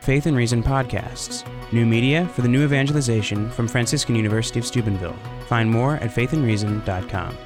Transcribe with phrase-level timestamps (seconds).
[0.00, 5.16] Faith and Reason podcasts, new media for the new evangelization from Franciscan University of Steubenville.
[5.46, 7.36] Find more at faithandreason.com.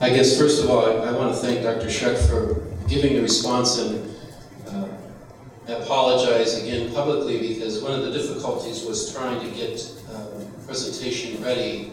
[0.00, 1.86] I guess first of all, I, I want to thank Dr.
[1.86, 4.12] Schreck for giving the response and
[4.66, 4.88] uh,
[5.68, 9.80] apologize again publicly because one of the difficulties was trying to get
[10.12, 10.26] uh,
[10.66, 11.92] presentation ready.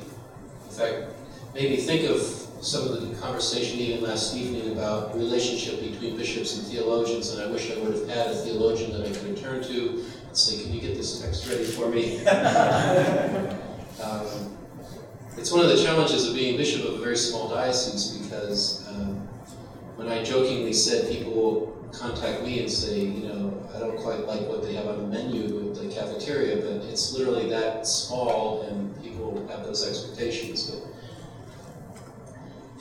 [0.65, 1.13] In fact,
[1.53, 6.57] made me think of some of the conversation even last evening about relationship between bishops
[6.57, 9.63] and theologians, and I wish I would have had a theologian that I could turn
[9.63, 12.25] to and say, "Can you get this text ready for me?"
[14.03, 14.57] um,
[15.37, 19.15] it's one of the challenges of being bishop of a very small diocese because um,
[19.95, 24.27] when I jokingly said people will contact me and say, you know, I don't quite
[24.27, 28.63] like what they have on the menu at the cafeteria, but it's literally that small
[28.63, 30.69] and people have those expectations.
[30.69, 30.88] But,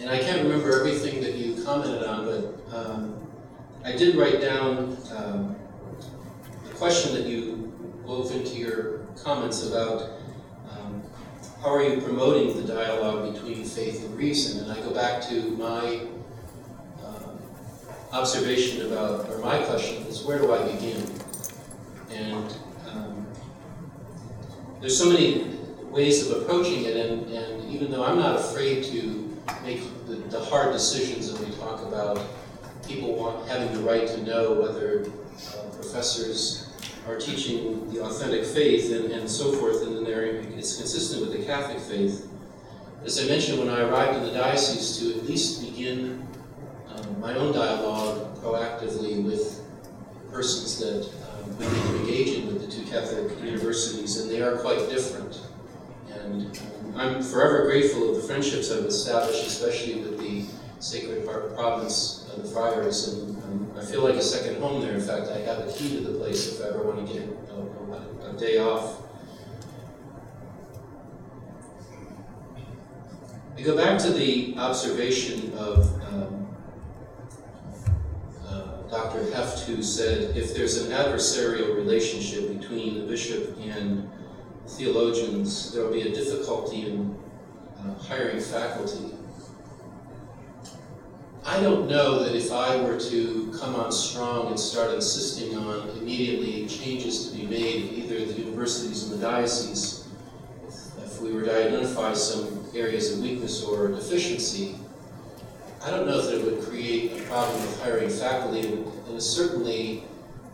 [0.01, 3.29] and I can't remember everything that you commented on, but um,
[3.85, 5.57] I did write down um,
[6.65, 7.73] the question that you
[8.05, 10.19] wove into your comments about
[11.63, 14.63] how are you promoting the dialogue between faith and reason?
[14.63, 16.07] And I go back to my
[17.05, 17.39] um,
[18.13, 21.03] observation about, or my question is, where do I begin?
[22.11, 22.57] And
[22.91, 23.27] um,
[24.81, 25.59] there's so many
[25.91, 29.28] ways of approaching it, and, and even though I'm not afraid to
[29.63, 32.21] make the, the hard decisions that we talk about,
[32.87, 36.69] people want, having the right to know whether uh, professors
[37.07, 40.07] are teaching the authentic faith and, and so forth, and then
[40.59, 42.29] it's consistent with the Catholic faith.
[43.05, 46.27] As I mentioned, when I arrived in the diocese, to at least begin
[46.89, 49.63] um, my own dialogue proactively with
[50.31, 54.43] persons that um, we need to engage in with the two Catholic universities, and they
[54.43, 55.41] are quite different.
[56.13, 60.45] And um, I'm forever grateful of the friendships I've established, especially with the
[60.81, 64.95] Sacred Heart Province of the Friars, and um, I feel like a second home there.
[64.95, 67.29] In fact, I have a key to the place if I ever want to get
[67.51, 69.03] a, a, a day off.
[73.57, 76.57] I go back to the observation of um,
[78.47, 79.29] uh, Dr.
[79.33, 84.09] Heft, who said if there's an adversarial relationship between the bishop and
[84.69, 87.17] theologians, there will be a difficulty in
[87.79, 89.15] uh, hiring faculty.
[91.45, 95.89] I don't know that if I were to come on strong and start insisting on
[95.97, 100.07] immediately changes to be made in either the universities and the diocese,
[101.03, 104.77] if, we were to identify some areas of weakness or deficiency,
[105.83, 110.05] I don't know that it would create a problem with hiring faculty, and certainly,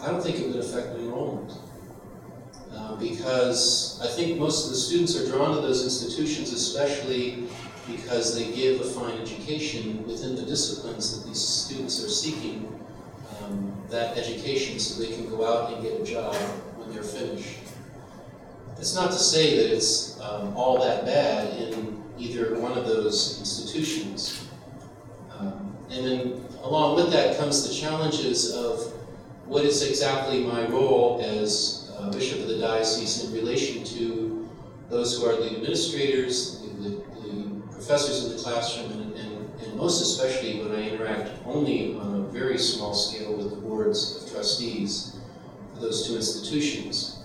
[0.00, 1.52] I don't think it would affect enrollment.
[2.76, 7.44] Uh, because I think most of the students are drawn to those institutions, especially
[7.86, 12.80] because they give a fine education within the disciplines that these students are seeking
[13.42, 16.34] um, that education so they can go out and get a job
[16.76, 17.58] when they're finished.
[18.78, 23.38] It's not to say that it's um, all that bad in either one of those
[23.38, 24.48] institutions.
[25.38, 28.92] Um, and then along with that comes the challenges of
[29.46, 34.48] what is exactly my role as uh, bishop of the diocese in relation to
[34.90, 37.04] those who are the administrators, the, the,
[37.72, 42.22] professors in the classroom, and, and, and, most especially when I interact only on a
[42.28, 45.18] very small scale with the boards of trustees
[45.74, 47.24] for those two institutions.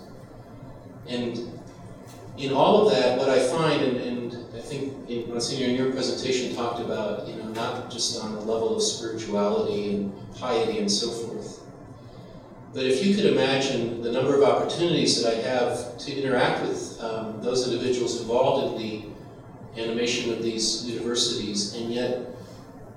[1.08, 1.62] And
[2.38, 5.92] in all of that, what I find, and, and I think in, Monsignor in your
[5.92, 10.92] presentation talked about, you know, not just on the level of spirituality and piety and
[10.92, 11.39] so forth,
[12.74, 17.02] but if you could imagine the number of opportunities that I have to interact with
[17.02, 22.28] um, those individuals involved in the animation of these universities, and yet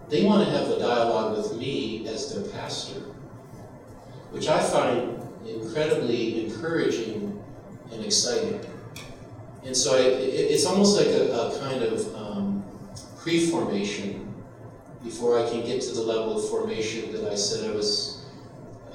[0.09, 3.00] they want to have a dialogue with me as their pastor,
[4.31, 7.42] which I find incredibly encouraging
[7.91, 8.60] and exciting.
[9.65, 12.65] And so I, it, it's almost like a, a kind of um,
[13.19, 14.34] pre-formation
[15.03, 18.11] before I can get to the level of formation that I said I was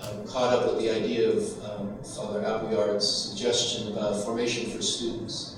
[0.09, 5.56] um, caught up with the idea of um, Father Appleyard's suggestion about formation for students.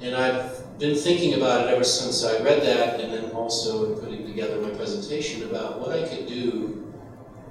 [0.00, 4.00] And I've been thinking about it ever since I read that, and then also in
[4.00, 6.92] putting together my presentation about what I could do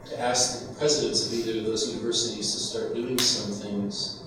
[0.10, 4.24] to ask the presidents of either of those universities to start doing some things.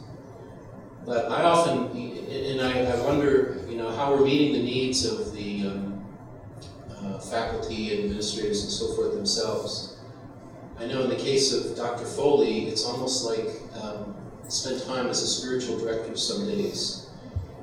[1.06, 5.32] But I often, and I, I wonder, you know, how we're meeting the needs of
[5.32, 6.04] the um,
[6.90, 9.97] uh, faculty and administrators and so forth themselves.
[10.80, 12.04] I know in the case of Dr.
[12.04, 14.14] Foley, it's almost like um,
[14.48, 17.10] spend time as a spiritual director some days.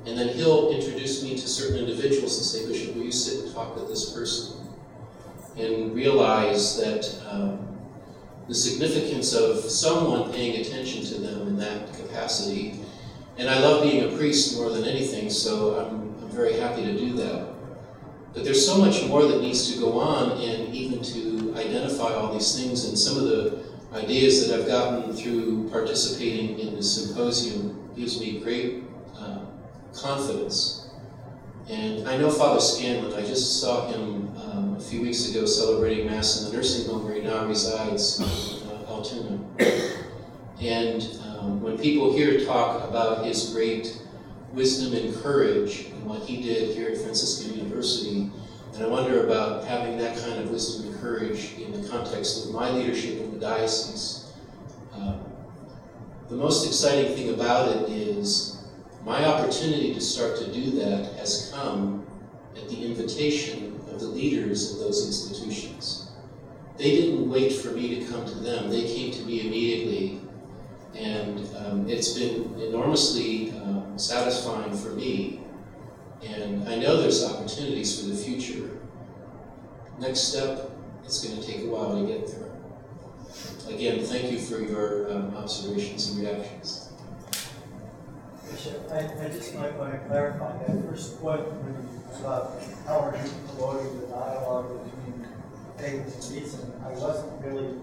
[0.04, 3.54] And then he'll introduce me to certain individuals and say, Bishop, will you sit and
[3.54, 4.68] talk with this person?
[5.56, 7.66] And realize that um,
[8.48, 12.78] the significance of someone paying attention to them in that capacity.
[13.38, 16.96] And I love being a priest more than anything, so I'm, I'm very happy to
[16.96, 17.48] do that.
[18.36, 22.34] But there's so much more that needs to go on, and even to identify all
[22.34, 22.84] these things.
[22.84, 28.40] And some of the ideas that I've gotten through participating in the symposium gives me
[28.40, 28.84] great
[29.18, 29.38] uh,
[29.94, 30.90] confidence.
[31.70, 33.14] And I know Father Scanlon.
[33.14, 37.06] I just saw him um, a few weeks ago celebrating Mass in the nursing home
[37.06, 39.40] where he now resides in uh, Altoona.
[40.60, 43.98] And um, when people here talk about his great
[44.56, 48.30] wisdom and courage and what he did here at Franciscan University,
[48.74, 52.52] and I wonder about having that kind of wisdom and courage in the context of
[52.52, 54.32] my leadership in the diocese.
[54.94, 55.20] Um,
[56.30, 58.64] the most exciting thing about it is
[59.04, 62.06] my opportunity to start to do that has come
[62.56, 66.10] at the invitation of the leaders of those institutions.
[66.78, 70.20] They didn't wait for me to come to them, they came to me immediately.
[70.94, 73.45] And um, it's been enormously
[73.96, 75.40] satisfying for me.
[76.24, 78.70] And I know there's opportunities for the future.
[79.98, 80.70] Next step,
[81.04, 82.46] it's going to take a while to get there.
[83.74, 86.90] Again, thank you for your um, observations and reactions.
[88.50, 91.42] Bishop, I, I just might want to clarify that first point
[92.20, 95.26] about how are you promoting the dialogue between
[95.76, 96.72] faith and reason.
[96.84, 97.74] I wasn't really,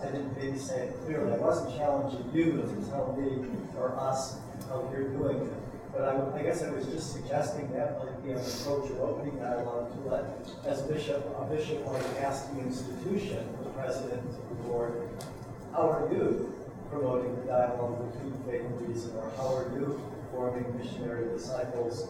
[0.00, 1.32] I didn't maybe say it clearly.
[1.32, 3.46] I wasn't challenging you to tell me
[3.76, 5.52] or us how you're doing it.
[5.92, 9.38] But I, I guess I was just suggesting that might be an approach of opening
[9.38, 10.24] dialogue to let,
[10.66, 15.08] as bishop, a bishop might ask the institution, the president the board,
[15.72, 16.54] how are you
[16.90, 20.00] promoting the dialogue between faith and reason, or how are you
[20.32, 22.08] forming missionary disciples,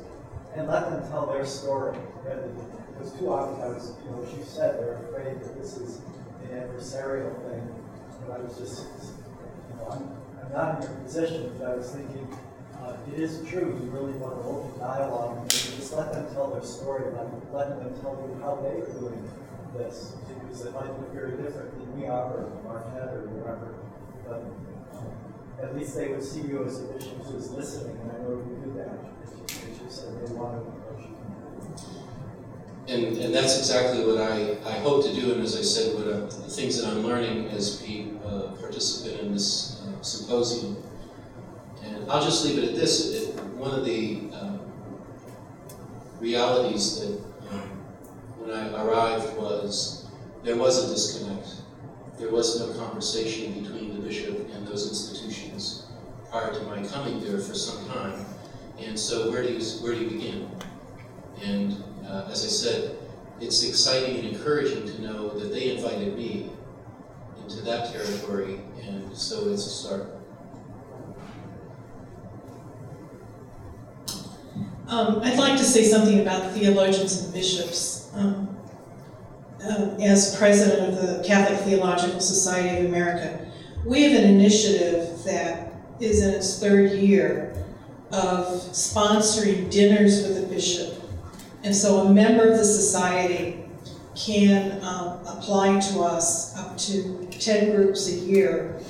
[0.54, 1.96] and let them tell their story.
[2.24, 6.00] Because too often I was, you know, as you said, they're afraid that this is
[6.44, 7.74] an adversarial thing.
[8.26, 8.86] But I was just,
[9.70, 12.36] you know, I'm, I'm not in your position, but I was thinking, uh,
[13.12, 16.62] it is true, you really want to open dialogue, and just let them tell their
[16.62, 19.30] story, let, let them tell you how they are doing
[19.76, 23.74] this, because it might look very different than we are, or Marquette, or wherever.
[24.26, 24.44] But
[25.62, 28.42] at least they would see you as a bishop who is listening, and I know
[28.46, 28.98] you do that,
[29.90, 31.16] said, they want to approach you.
[32.94, 36.06] And, and that's exactly what I, I hope to do, and as I said, what
[36.06, 40.76] uh, the things that I'm learning as a uh, participant in this uh, symposium.
[41.88, 43.14] And I'll just leave it at this.
[43.14, 44.60] It, one of the um,
[46.20, 47.18] realities that
[47.50, 47.68] um,
[48.38, 50.06] when I arrived was
[50.44, 51.48] there was a disconnect.
[52.18, 55.86] There was no conversation between the bishop and those institutions
[56.30, 58.24] prior to my coming there for some time.
[58.78, 60.50] And so where do you, where do you begin?
[61.42, 62.96] And uh, as I said,
[63.40, 66.50] it's exciting and encouraging to know that they invited me
[67.42, 70.17] into that territory, and so it's a start.
[74.88, 78.10] Um, I'd like to say something about theologians and bishops.
[78.14, 78.56] Um,
[79.62, 83.46] uh, as president of the Catholic Theological Society of America,
[83.84, 87.54] we have an initiative that is in its third year
[88.12, 91.02] of sponsoring dinners with a bishop.
[91.64, 93.66] And so a member of the society
[94.16, 98.80] can um, apply to us up to 10 groups a year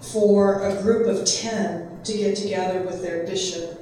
[0.00, 3.77] for a group of 10 to get together with their bishop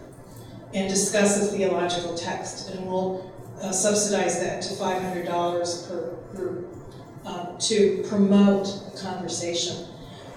[0.74, 2.70] and discuss a theological text.
[2.70, 3.30] And we'll
[3.62, 6.76] uh, subsidize that to $500 per group
[7.24, 8.68] um, to promote
[9.00, 9.86] conversation.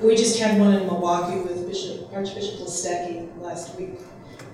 [0.02, 4.00] We just had one in Milwaukee with Bishop Archbishop Listecki last week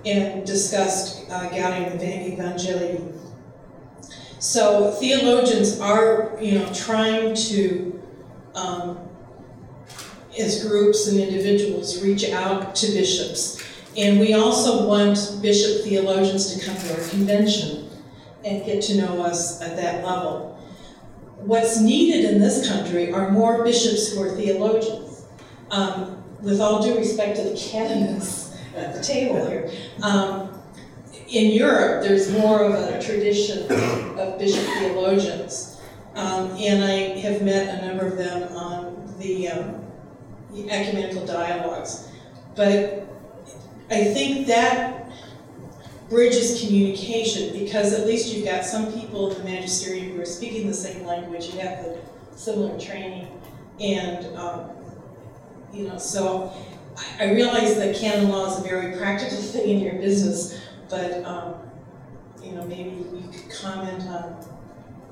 [0.04, 3.12] and discussed uh, Gaudium Evangelii.
[4.38, 8.02] So theologians are, you know, trying to,
[8.54, 8.98] um,
[10.38, 13.65] as groups and individuals, reach out to bishops
[13.96, 17.88] and we also want bishop theologians to come to our convention
[18.44, 20.60] and get to know us at that level.
[21.38, 25.24] What's needed in this country are more bishops who are theologians.
[25.70, 29.70] Um, with all due respect to the canons at the table here,
[30.02, 30.52] um,
[31.28, 33.62] in Europe, there's more of a tradition
[34.18, 35.80] of bishop theologians.
[36.14, 39.84] Um, and I have met a number of them on the, um,
[40.52, 42.08] the ecumenical dialogues.
[42.54, 43.06] But
[43.90, 45.08] I think that
[46.08, 50.66] bridges communication because at least you've got some people in the magisterium who are speaking
[50.66, 51.98] the same language, you have the
[52.34, 53.28] similar training,
[53.80, 54.70] and um,
[55.72, 56.52] you know, so
[56.96, 61.24] I- I realize that canon law is a very practical thing in your business, but,
[61.24, 61.54] um,
[62.42, 64.34] you know, maybe you could comment on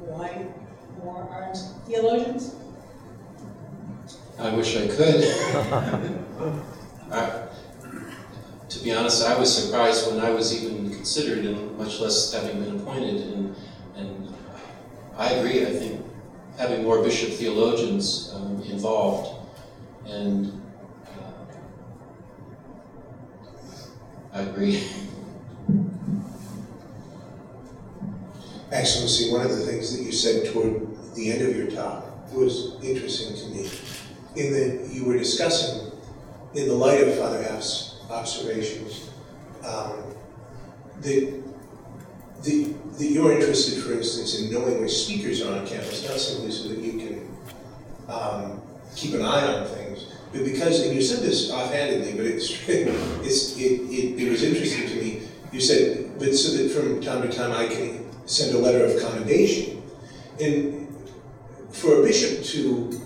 [0.00, 0.47] why
[1.02, 2.54] more aren't theologians?
[4.38, 5.25] I wish I could.
[7.12, 7.40] I-
[8.75, 12.61] To be honest, I was surprised when I was even considered, and much less having
[12.61, 13.54] been appointed, and,
[13.95, 14.35] and
[15.16, 16.04] I agree, I think
[16.59, 19.49] having more bishop theologians um, involved,
[20.07, 20.61] and
[21.07, 21.45] uh,
[24.33, 24.83] I agree.
[28.73, 32.75] Excellency, one of the things that you said toward the end of your talk was
[32.83, 33.71] interesting to me,
[34.35, 35.93] in that you were discussing,
[36.54, 39.11] in the light of Father F's observations,
[39.66, 40.02] um,
[41.00, 41.42] that,
[42.42, 46.50] that, that you're interested, for instance, in knowing which speakers are on campus, not simply
[46.50, 48.62] so that you can um,
[48.94, 53.56] keep an eye on things, but because, and you said this offhandedly, but it's, it's,
[53.56, 55.23] it, it, it was interesting to me.
[55.52, 59.00] You said, but so that from time to time I can send a letter of
[59.00, 59.82] commendation.
[60.40, 60.84] And
[61.70, 63.03] for a bishop to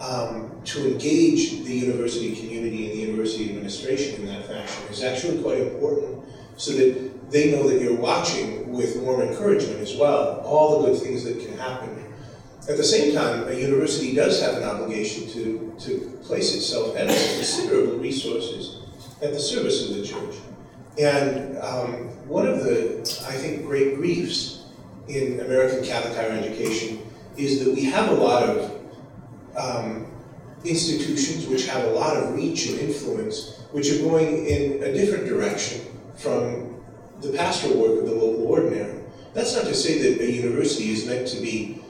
[0.00, 5.42] um, to engage the university community and the university administration in that fashion is actually
[5.42, 6.24] quite important,
[6.56, 11.02] so that they know that you're watching with warm encouragement as well all the good
[11.02, 12.04] things that can happen.
[12.68, 17.08] At the same time, a university does have an obligation to, to place itself and
[17.08, 18.80] its considerable resources
[19.22, 20.34] at the service of the church.
[20.98, 24.64] And um, one of the, I think, great griefs
[25.06, 28.75] in American Catholic higher education is that we have a lot of
[29.56, 30.06] um,
[30.64, 35.26] institutions which have a lot of reach and influence, which are going in a different
[35.26, 35.80] direction
[36.16, 36.82] from
[37.20, 39.02] the pastoral work of the local ordinary.
[39.34, 41.82] That's not to say that a university is meant to be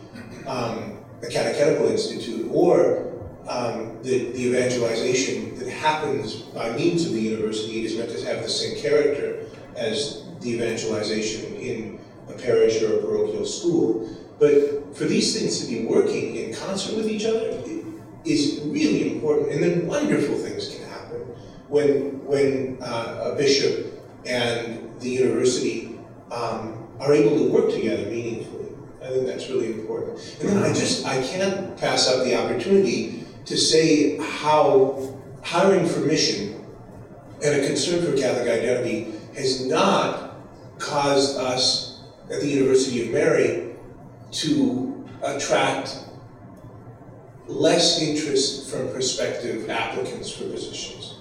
[0.47, 3.13] um, a catechetical institute or
[3.49, 8.43] um, the, the evangelization that happens by means of the university is meant to have
[8.43, 9.47] the same character
[9.77, 14.16] as the evangelization in a parish or a parochial school.
[14.39, 17.63] But for these things to be working in concert with each other
[18.25, 19.53] is really important.
[19.53, 21.21] And then wonderful things can happen
[21.69, 25.99] when, when uh, a bishop and the university
[26.31, 28.67] um, are able to work together meaningfully.
[29.03, 30.19] I think that's really important.
[30.41, 36.01] And then I just, I can't pass up the opportunity to say how hiring for
[36.01, 36.65] mission
[37.45, 40.35] and a concern for Catholic identity has not
[40.79, 42.01] caused us
[42.31, 43.66] at the University of Mary
[44.37, 45.99] to attract
[47.47, 51.15] less interest from prospective applicants for positions.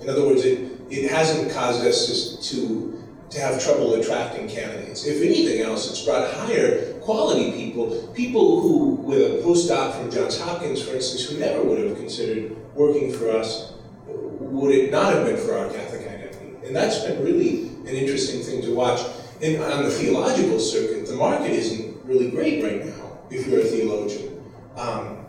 [0.00, 5.04] In other words, it, it hasn't caused us to, to, have trouble attracting candidates.
[5.04, 10.38] If anything else, it's brought higher quality people, people who, with a postdoc from Johns
[10.40, 13.72] Hopkins, for instance, who never would have considered working for us,
[14.06, 16.66] would it not have been for our Catholic identity.
[16.66, 19.00] And that's been really an interesting thing to watch.
[19.42, 23.64] And on the theological circuit, the market isn't really great right now if you're a
[23.64, 24.42] theologian.
[24.76, 25.24] Um,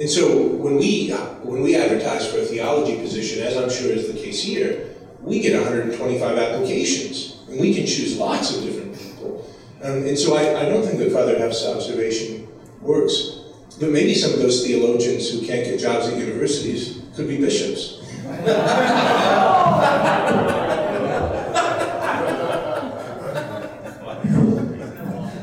[0.00, 1.10] and so when we
[1.42, 5.40] when we advertise for a theology position, as I'm sure is the case here, we
[5.40, 9.46] get 125 applications, and we can choose lots of different people.
[9.82, 12.48] Um, and so I, I don't think that Father F's observation
[12.80, 13.32] works.
[13.78, 18.00] But maybe some of those theologians who can't get jobs at universities could be bishops.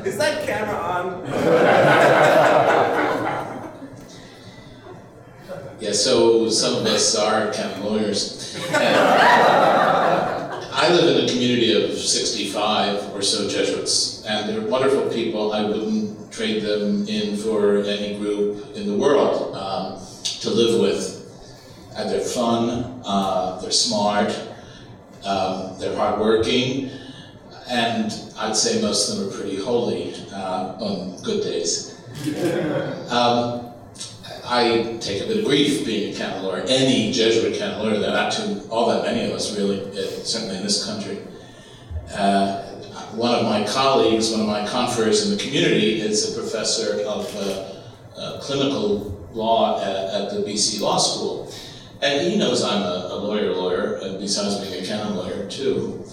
[0.04, 1.24] Is that camera on?
[5.80, 8.56] Yeah, so some of us are of lawyers.
[10.76, 15.52] I live in a community of 65 or so Jesuits, and they're wonderful people.
[15.52, 21.20] I wouldn't trade them in for any group in the world um, to live with.
[21.96, 24.30] And they're fun, uh, they're smart,
[25.24, 26.90] um, they're hardworking,
[27.68, 32.00] and I'd say most of them are pretty holy uh, on good days.
[33.10, 33.63] Um,
[34.46, 38.16] I take a bit of grief being a canon lawyer, any Jesuit canon lawyer, there
[38.16, 41.18] are too, all that many of us really, uh, certainly in this country.
[42.12, 42.62] Uh,
[43.12, 47.34] one of my colleagues, one of my confreres in the community, is a professor of
[47.36, 51.52] uh, uh, clinical law at, at, the BC Law School.
[52.02, 56.04] And he knows I'm a, a lawyer lawyer, besides being a canon lawyer too.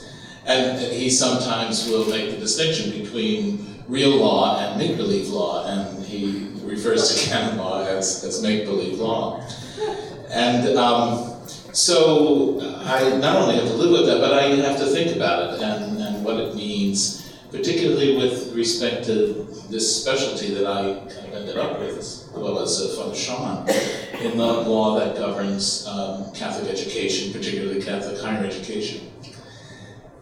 [0.46, 6.51] And he sometimes will make the distinction between real law and make-believe law, and he
[6.72, 9.46] refers to canon law as, as make-believe law.
[10.30, 14.88] And um, so I not only have to live with that, but I have to
[14.88, 20.66] think about it and, and what it means, particularly with respect to this specialty that
[20.66, 20.82] I
[21.14, 23.68] kind of ended up with, as well as uh, Father Sean.
[24.22, 29.12] in the law that governs um, Catholic education, particularly Catholic higher education.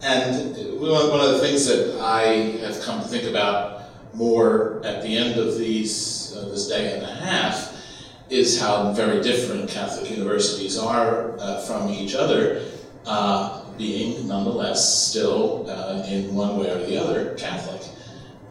[0.02, 2.22] And one of the things that I
[2.64, 3.82] have come to think about
[4.14, 7.76] more at the end of these uh, this day and a half
[8.28, 12.64] is how very different Catholic universities are uh, from each other,
[13.06, 17.82] uh, being nonetheless still uh, in one way or the other Catholic.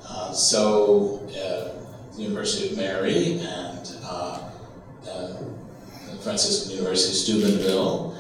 [0.08, 3.96] Uh, so, uh, the University of Mary and
[6.22, 8.16] Franciscan University of Steubenville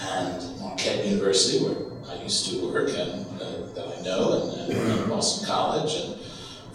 [0.00, 1.76] and Marquette University, where
[2.10, 3.24] I used to work and
[3.74, 6.17] that I know, and, and, Boston College and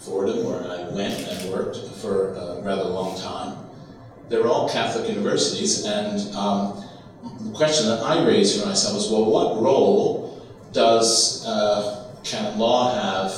[0.04, 3.56] Fordham, where I went and worked for a rather long time.
[4.28, 6.84] They're all Catholic universities, and um,
[7.40, 12.94] the question that I raised for myself is, well, what role does uh, canon law
[12.94, 13.30] have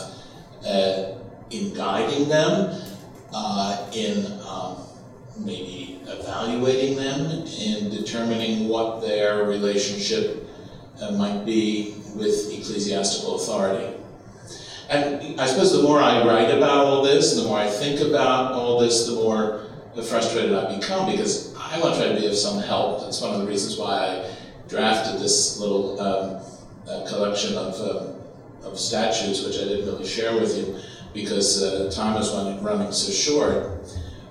[0.66, 1.18] uh,
[1.50, 2.82] in guiding them,
[3.32, 4.78] uh, in um,
[5.38, 10.48] maybe evaluating them, in determining what their relationship
[11.00, 13.96] uh, might be with ecclesiastical authority.
[14.88, 18.52] And I suppose the more I write about all this, the more I think about
[18.52, 19.64] all this, the more
[20.08, 23.00] frustrated I become because I want to try to be of some help.
[23.00, 24.36] That's one of the reasons why I
[24.68, 26.42] drafted this little um,
[26.88, 28.14] uh, collection of, um,
[28.62, 30.78] of statutes, which I didn't really share with you
[31.14, 32.30] because uh, time is
[32.62, 33.80] running so short.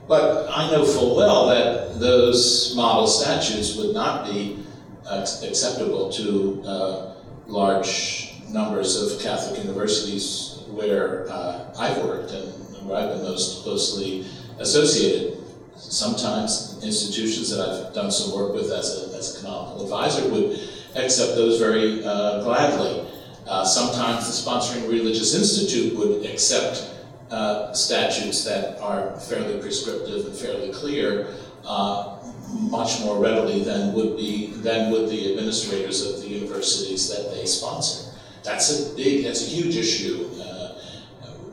[0.08, 4.64] But I know full well that those model statues would not be
[5.06, 7.14] uh, acceptable to uh,
[7.48, 12.48] large numbers of Catholic universities where uh, I've worked and
[12.88, 14.26] where I've been most closely
[14.60, 15.44] associated.
[15.76, 20.58] Sometimes institutions that I've done some work with as a, as a canonical advisor would
[20.96, 23.06] accept those very uh, gladly.
[23.46, 26.92] Uh, sometimes the sponsoring religious institute would accept
[27.30, 31.36] uh, statutes that are fairly prescriptive and fairly clear
[31.66, 32.18] uh,
[32.54, 37.46] much more readily than would be than would the administrators of the universities that they
[37.46, 38.05] sponsor.
[38.46, 40.76] That's a big, that's a huge issue uh,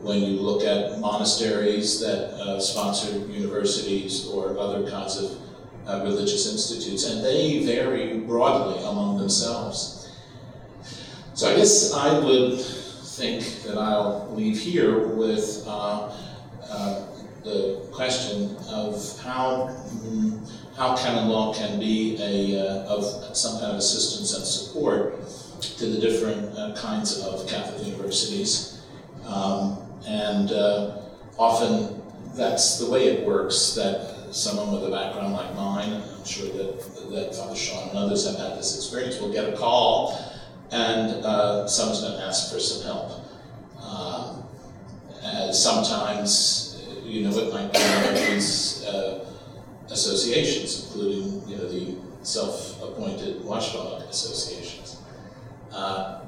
[0.02, 5.38] when you look at monasteries that uh, sponsor universities or other kinds of
[5.86, 10.10] uh, religious institutes, and they vary broadly among themselves.
[11.32, 16.14] So I guess I would think that I'll leave here with uh,
[16.68, 17.06] uh,
[17.42, 19.74] the question of how
[20.76, 25.18] how canon law can be a uh, of some kind of assistance and support
[25.62, 28.82] to the different uh, kinds of Catholic universities,
[29.26, 30.98] um, and uh,
[31.38, 32.02] often
[32.34, 33.74] that's the way it works.
[33.74, 38.26] That someone with a background like mine, I'm sure that that Father Sean and others
[38.26, 40.18] have had this experience, will get a call,
[40.70, 43.20] and uh, someone's going to ask for some help.
[43.82, 44.42] Um,
[45.52, 49.24] sometimes, you know, it might be one of these uh,
[49.90, 54.91] associations, including you know the self-appointed watchdog associations.
[55.72, 56.20] Uh,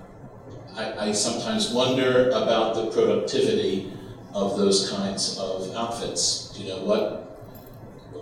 [0.76, 3.92] I, I, sometimes wonder about the productivity
[4.32, 6.52] of those kinds of outfits.
[6.56, 7.20] You know, what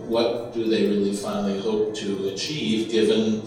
[0.07, 3.43] what do they really finally hope to achieve, given,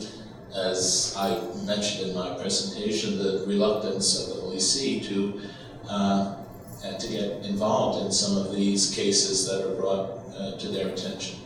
[0.55, 5.41] as I mentioned in my presentation, the reluctance of the See to
[5.89, 6.37] uh,
[6.99, 11.39] to get involved in some of these cases that are brought uh, to their attention.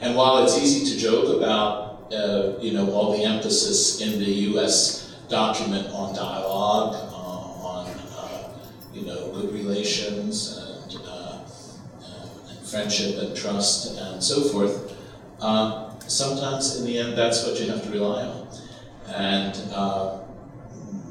[0.00, 4.30] And while it's easy to joke about, uh, you know, all the emphasis in the
[4.52, 5.09] U.S.
[5.30, 7.86] document on dialogue, uh, on,
[8.18, 8.48] uh,
[8.92, 11.38] you know, good relations and, uh,
[12.48, 14.96] and, friendship and trust and so forth,
[15.40, 18.48] uh, sometimes in the end that's what you have to rely on.
[19.08, 19.56] And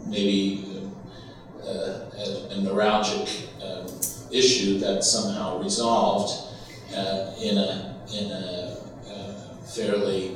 [0.07, 0.65] maybe
[1.63, 3.85] a, a, neuralgic um,
[4.31, 6.31] issue that's somehow resolved
[6.91, 8.77] in a in a
[9.65, 10.35] fairly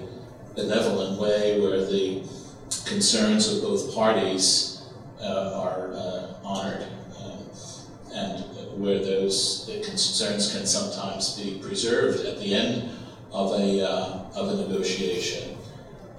[0.55, 2.21] benevolent way where the
[2.85, 4.83] concerns of both parties
[5.21, 6.85] uh, are uh, honored
[7.19, 7.39] um,
[8.13, 8.43] and
[8.81, 12.91] where those concerns can sometimes be preserved at the end
[13.31, 15.57] of a, uh, of a negotiation,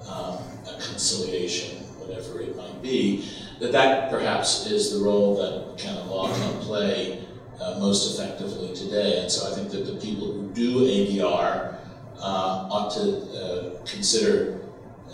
[0.07, 6.07] um, a conciliation, whatever it might be, that that perhaps is the role that canon
[6.09, 7.25] law can play
[7.61, 9.21] uh, most effectively today.
[9.21, 11.77] And so I think that the people who do ADR
[12.19, 14.61] uh, ought to uh, consider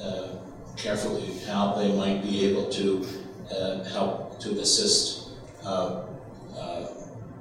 [0.02, 0.30] uh,
[0.82, 3.06] carefully how they might be able to
[3.94, 5.30] help to assist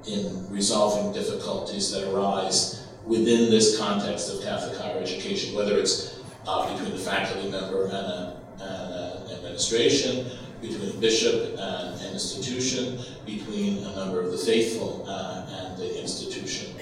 [0.07, 6.71] in resolving difficulties that arise within this context of Catholic higher education, whether it's uh,
[6.71, 10.27] between the faculty member and, an administration,
[10.61, 15.99] between a bishop and an institution, between a member of the faithful uh, and the
[15.99, 16.75] institution.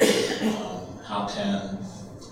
[0.57, 1.77] Um, how can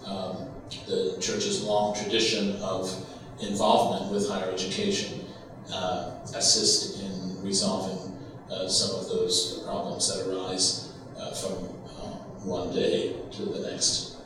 [0.06, 0.50] um,
[0.86, 2.92] the church's long tradition of
[3.40, 5.26] involvement with higher education
[5.74, 8.16] uh, assist in resolving
[8.52, 14.18] uh, some of those problems that arise uh, from uh, one day to the next.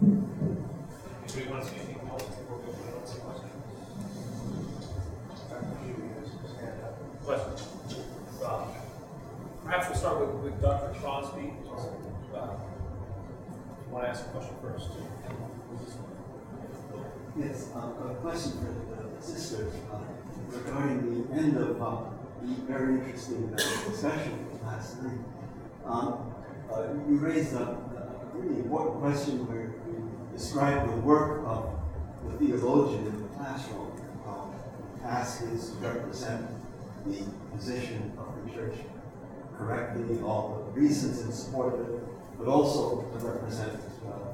[0.00, 3.52] Anybody wants anything else before we open it up to questions?
[7.24, 7.52] Question.
[9.64, 10.98] Perhaps we'll start with, with Dr.
[10.98, 11.52] Crosby.
[12.34, 12.56] Uh,
[13.90, 14.88] Want to ask a question first?
[17.38, 19.98] Yes, uh, a question for the sisters uh,
[20.48, 22.00] regarding the end of uh,
[22.42, 25.20] the very interesting uh, discussion last night.
[25.86, 26.34] Um,
[26.72, 31.78] uh, you raised a, a really important question where you described the work of
[32.24, 33.92] the theologian in the classroom.
[34.26, 34.52] Um,
[35.00, 36.44] task is to represent
[37.06, 37.22] the
[37.56, 38.74] position of the church
[39.56, 42.02] correctly, all the reasons in support of it,
[42.36, 44.32] but also to represent uh,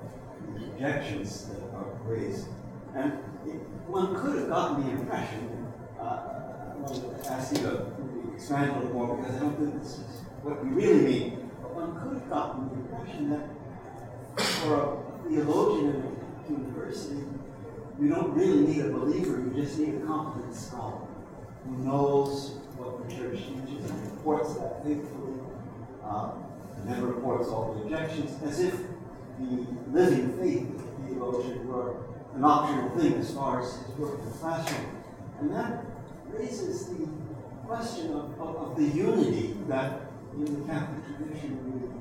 [0.57, 2.47] the objections that are raised.
[2.95, 3.13] And
[3.47, 7.87] it, one could have gotten the impression, uh, I want to ask you to
[8.35, 11.75] expand a little more because I don't think this is what you really mean, but
[11.75, 17.25] one could have gotten the impression that for a theologian in a university,
[18.01, 21.07] you don't really need a believer, you just need a competent scholar
[21.65, 25.41] who knows what the church teaches and reports that faithfully,
[26.05, 26.33] uh,
[26.77, 28.75] and then reports all the objections, as if
[29.39, 34.19] the living faith of the theologian were an optional thing as far as his work
[34.19, 34.87] in the classroom.
[35.41, 35.85] And that
[36.29, 37.09] raises the
[37.67, 40.01] question of, of, of the unity that
[40.35, 41.93] in the Catholic tradition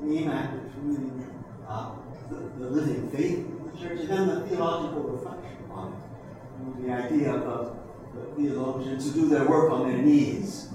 [0.00, 1.26] we aim at between
[1.68, 1.92] uh,
[2.30, 6.86] the, the, living faith of the church and then the theological reflection on it.
[6.86, 7.76] The idea of
[8.14, 10.68] the theologians who do their work on their knees,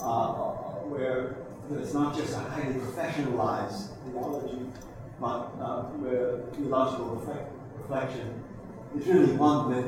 [0.00, 0.32] uh,
[0.88, 1.36] where
[1.70, 4.60] it's not just a highly professionalized theology,
[5.20, 8.44] but uh, where theological reflect, reflection
[8.98, 9.86] is really one with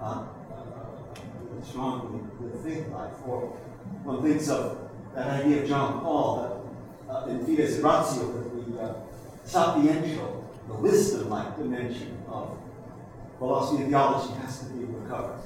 [0.00, 3.12] uh, uh, strongly with faith life.
[3.24, 3.40] For
[4.04, 6.74] one thinks of that idea of John Paul
[7.08, 8.94] that uh, in Fides Ratio, that the uh,
[9.44, 12.58] sapiential, the wisdom-like dimension of
[13.38, 15.40] philosophy and theology has to be recovered.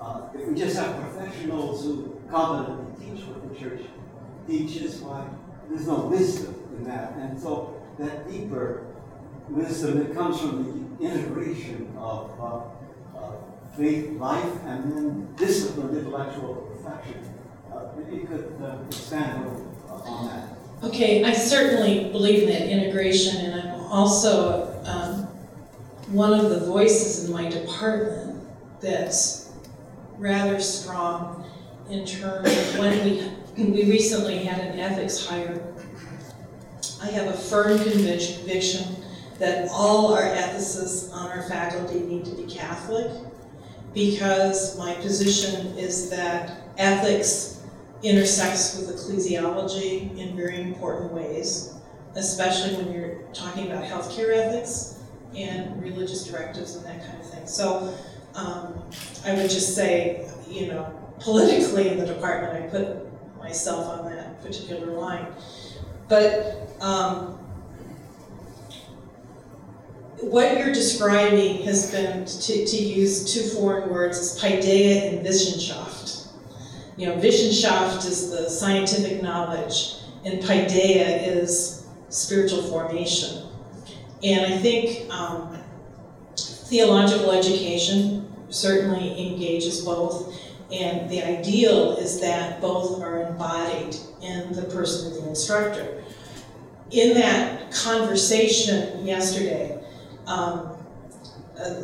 [0.00, 3.82] Uh, if we just have professionals who competently teach what the church
[4.46, 5.26] teaches, why
[5.68, 7.12] there's no wisdom in that.
[7.14, 8.86] And so that deeper
[9.48, 13.32] wisdom that comes from the integration of uh, uh,
[13.76, 17.22] faith, life, and then disciplined intellectual perfection.
[17.72, 19.46] Uh, maybe you could uh, expand
[19.90, 20.56] on that.
[20.82, 25.26] Okay, I certainly believe in that integration, and I'm also um,
[26.14, 28.46] one of the voices in my department
[28.80, 29.52] that's
[30.18, 31.44] rather strong
[31.90, 35.62] in terms of when we we recently had an ethics hire.
[37.02, 38.95] I have a firm conviction
[39.38, 43.10] that all our ethicists on our faculty need to be Catholic
[43.92, 47.62] because my position is that ethics
[48.02, 51.74] intersects with ecclesiology in very important ways,
[52.14, 55.00] especially when you're talking about healthcare ethics
[55.34, 57.46] and religious directives and that kind of thing.
[57.46, 57.94] So
[58.34, 58.82] um,
[59.24, 64.42] I would just say, you know, politically in the department, I put myself on that
[64.42, 65.26] particular line.
[66.08, 67.38] But um,
[70.26, 76.26] what you're describing has been, to, to use two foreign words, is paideia and Wissenschaft.
[76.96, 83.46] You know, Wissenschaft is the scientific knowledge, and paideia is spiritual formation.
[84.24, 85.56] And I think um,
[86.36, 90.34] theological education certainly engages both,
[90.72, 96.02] and the ideal is that both are embodied in the person of the instructor.
[96.90, 99.75] In that conversation yesterday,
[100.26, 100.76] um,
[101.58, 101.82] uh,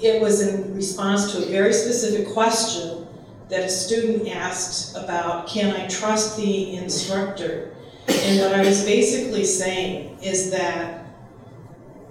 [0.00, 3.06] it was in response to a very specific question
[3.48, 7.74] that a student asked about can I trust the instructor?
[8.08, 11.06] And what I was basically saying is that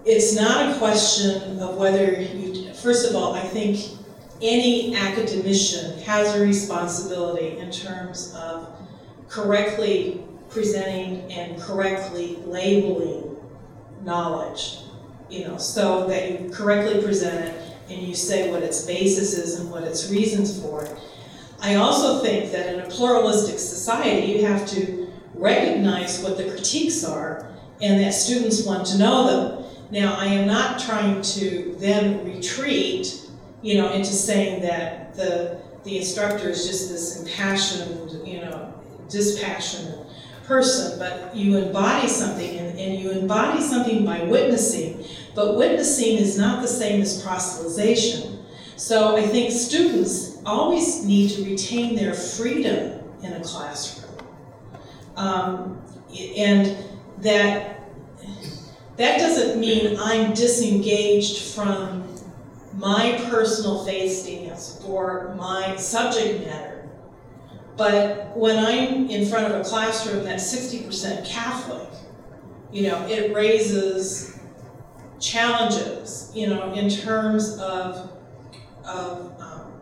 [0.05, 3.97] it's not a question of whether you, first of all, I think
[4.41, 8.69] any academician has a responsibility in terms of
[9.27, 13.36] correctly presenting and correctly labeling
[14.03, 14.79] knowledge,
[15.29, 19.59] you know, so that you correctly present it and you say what its basis is
[19.59, 20.97] and what its reasons for it.
[21.61, 27.03] I also think that in a pluralistic society, you have to recognize what the critiques
[27.03, 27.49] are
[27.81, 29.63] and that students want to know them.
[29.89, 33.29] Now, I am not trying to then retreat,
[33.61, 38.73] you know, into saying that the the instructor is just this impassioned, you know,
[39.09, 40.06] dispassionate
[40.47, 45.05] person, but you embody something, and, and you embody something by witnessing.
[45.35, 48.43] But witnessing is not the same as proselytization.
[48.77, 54.11] So I think students always need to retain their freedom in a classroom.
[55.15, 55.81] Um,
[56.37, 56.77] and
[57.19, 57.73] that
[58.97, 62.03] that doesn't mean I'm disengaged from
[62.73, 66.66] my personal faith stance or my subject matter.
[67.77, 71.87] But when I'm in front of a classroom that's 60% Catholic,
[72.71, 74.39] you know, it raises
[75.19, 78.11] challenges, you know, in terms of,
[78.83, 79.73] of um,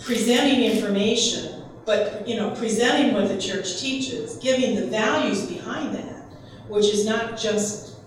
[0.00, 6.24] presenting information, but, you know, presenting what the church teaches, giving the values behind that,
[6.68, 7.98] which is not just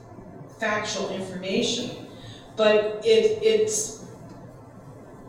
[0.60, 2.08] factual information,
[2.58, 4.03] but it, it's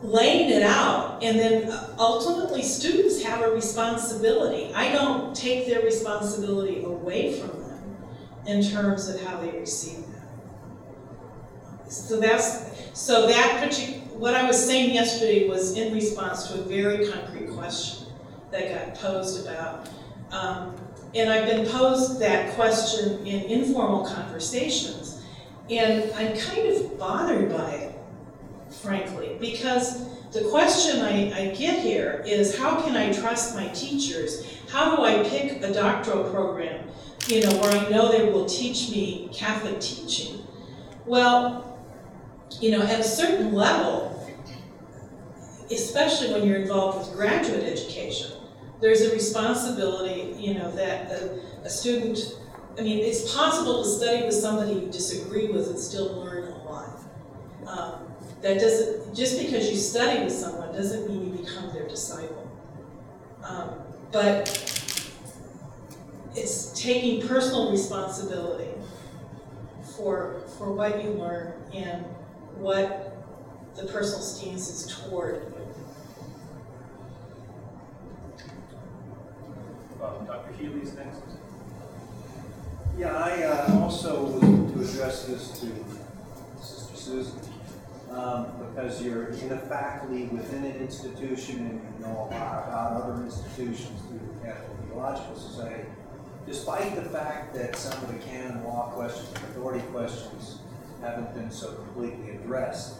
[0.07, 4.73] laying it out, and then ultimately students have a responsibility.
[4.73, 7.97] I don't take their responsibility away from them
[8.45, 11.91] in terms of how they receive that.
[11.91, 16.63] So that's so that particular what I was saying yesterday was in response to a
[16.63, 18.07] very concrete question
[18.51, 19.89] that got posed about.
[20.31, 20.75] Um,
[21.13, 25.21] and I've been posed that question in informal conversations,
[25.69, 27.94] and I'm kind of bothered by it,
[28.81, 34.45] frankly, because the question I, I get here is how can I trust my teachers?
[34.69, 36.89] How do I pick a doctoral program,
[37.27, 40.45] you know, where I know they will teach me Catholic teaching?
[41.05, 41.79] Well,
[42.59, 44.11] you know, at a certain level,
[45.71, 48.31] especially when you're involved with graduate education,
[48.81, 52.19] there's a responsibility, you know, that a, a student,
[52.77, 56.34] I mean, it's possible to study with somebody you disagree with and still learn
[58.45, 62.47] that doesn't, just because you study with someone doesn't mean you become their disciple.
[63.43, 63.71] Um,
[64.11, 64.47] but
[66.35, 68.69] it's taking personal responsibility
[69.97, 72.05] for, for what you learn and
[72.57, 73.17] what
[73.75, 75.51] the personal stance is toward
[79.99, 80.53] Uh, Dr.
[80.53, 81.21] Healy's next.
[82.95, 87.44] Yeah, I uh, also was to address this to Sister Susan,
[88.11, 93.01] um, because you're in a faculty within an institution and you know a lot about
[93.01, 95.89] other institutions through the Catholic Theological Society.
[96.45, 100.59] Despite the fact that some of the canon law questions, authority questions,
[101.01, 102.99] haven't been so completely addressed,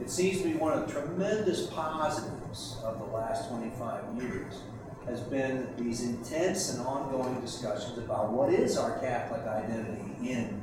[0.00, 4.60] it seems to be one of the tremendous positives of the last 25 years
[5.06, 10.60] has been these intense and ongoing discussions about what is our Catholic identity in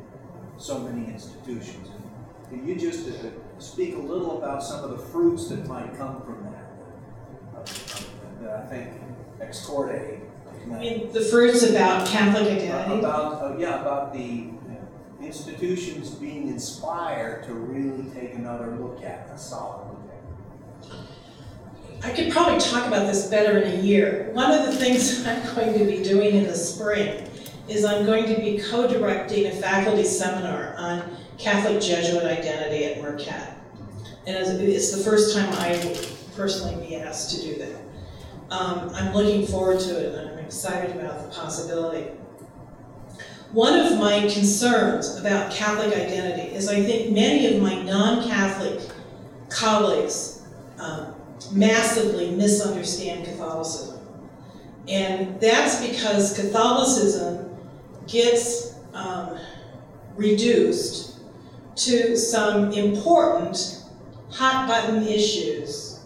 [0.57, 1.87] so many institutions.
[2.49, 3.07] Can you just
[3.59, 6.71] speak a little about some of the fruits that might come from that?
[7.55, 7.63] Uh,
[8.41, 8.89] that I think
[9.41, 10.21] ex corde.
[10.71, 12.99] I mean, the fruits about Catholic identity?
[12.99, 14.49] About, uh, yeah, about the
[15.21, 20.03] institutions being inspired to really take another look at, a solid look
[22.03, 24.29] I could probably talk about this better in a year.
[24.33, 27.29] One of the things I'm going to be doing in the spring
[27.69, 33.57] is I'm going to be co-directing a faculty seminar on Catholic Jesuit identity at Marquette.
[34.25, 35.97] And it's the first time I
[36.35, 37.81] personally be asked to do that.
[38.49, 42.11] Um, I'm looking forward to it and I'm excited about the possibility.
[43.51, 48.81] One of my concerns about Catholic identity is I think many of my non-Catholic
[49.49, 50.41] colleagues
[50.79, 51.13] um,
[51.51, 53.99] massively misunderstand Catholicism.
[54.87, 57.55] And that's because Catholicism
[58.07, 59.37] gets um,
[60.15, 61.12] reduced
[61.75, 63.83] to some important
[64.31, 66.01] hot button issues.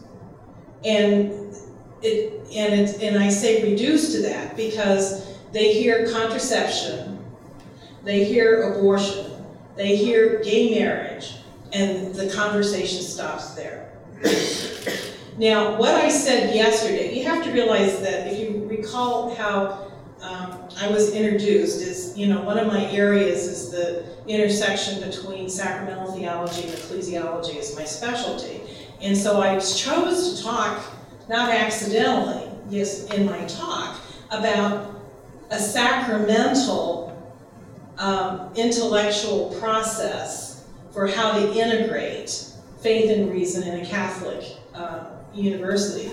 [0.86, 1.34] And
[2.02, 7.20] it and it and I say reduced to that because they hear contraception,
[8.04, 11.38] they hear abortion, they hear gay marriage,
[11.74, 13.92] and the conversation stops there.
[15.38, 20.57] Now, what I said yesterday, you have to realize that if you recall how um,
[20.80, 26.12] I was introduced, is, you know, one of my areas is the intersection between sacramental
[26.12, 28.62] theology and ecclesiology is my specialty.
[29.02, 30.84] And so I chose to talk,
[31.30, 35.02] not accidentally, yes, in my talk, about
[35.50, 37.06] a sacramental
[37.98, 44.44] um, intellectual process for how to integrate faith and reason in a Catholic
[44.76, 46.12] uh, university.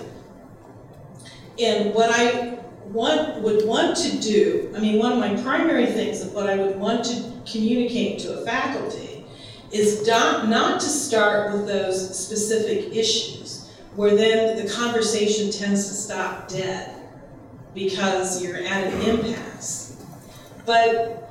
[1.59, 2.54] And what I
[2.87, 6.57] want, would want to do, I mean, one of my primary things of what I
[6.57, 9.25] would want to communicate to a faculty
[9.73, 15.95] is not, not to start with those specific issues, where then the conversation tends to
[15.95, 16.95] stop dead.
[17.75, 20.03] because you're at an impasse.
[20.65, 21.31] But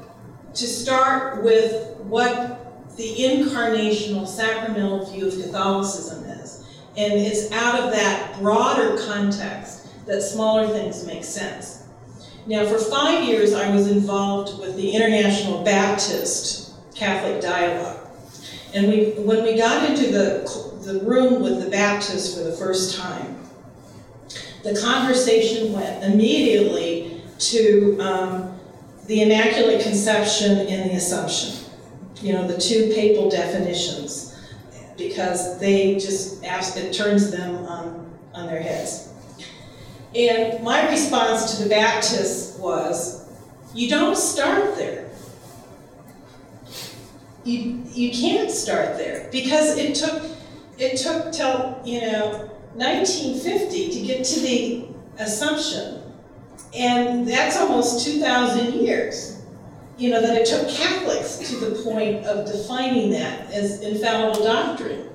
[0.54, 6.64] to start with what the incarnational sacramental view of Catholicism is,
[6.96, 11.84] and it's out of that broader context that smaller things make sense.
[12.46, 18.06] Now, for five years, I was involved with the International Baptist Catholic Dialogue.
[18.74, 22.98] And we, when we got into the, the room with the Baptists for the first
[22.98, 23.38] time,
[24.64, 28.60] the conversation went immediately to um,
[29.08, 31.60] the Immaculate Conception and the Assumption.
[32.22, 34.40] You know, the two papal definitions,
[34.98, 39.13] because they just it turns them on, on their heads.
[40.16, 43.28] And my response to the Baptists was,
[43.74, 45.10] you don't start there.
[47.44, 50.24] You, you can't start there because it took
[50.78, 54.88] it took till you know 1950 to get to the
[55.20, 56.02] Assumption,
[56.76, 59.44] and that's almost 2,000 years.
[59.98, 65.08] You know that it took Catholics to the point of defining that as infallible doctrine.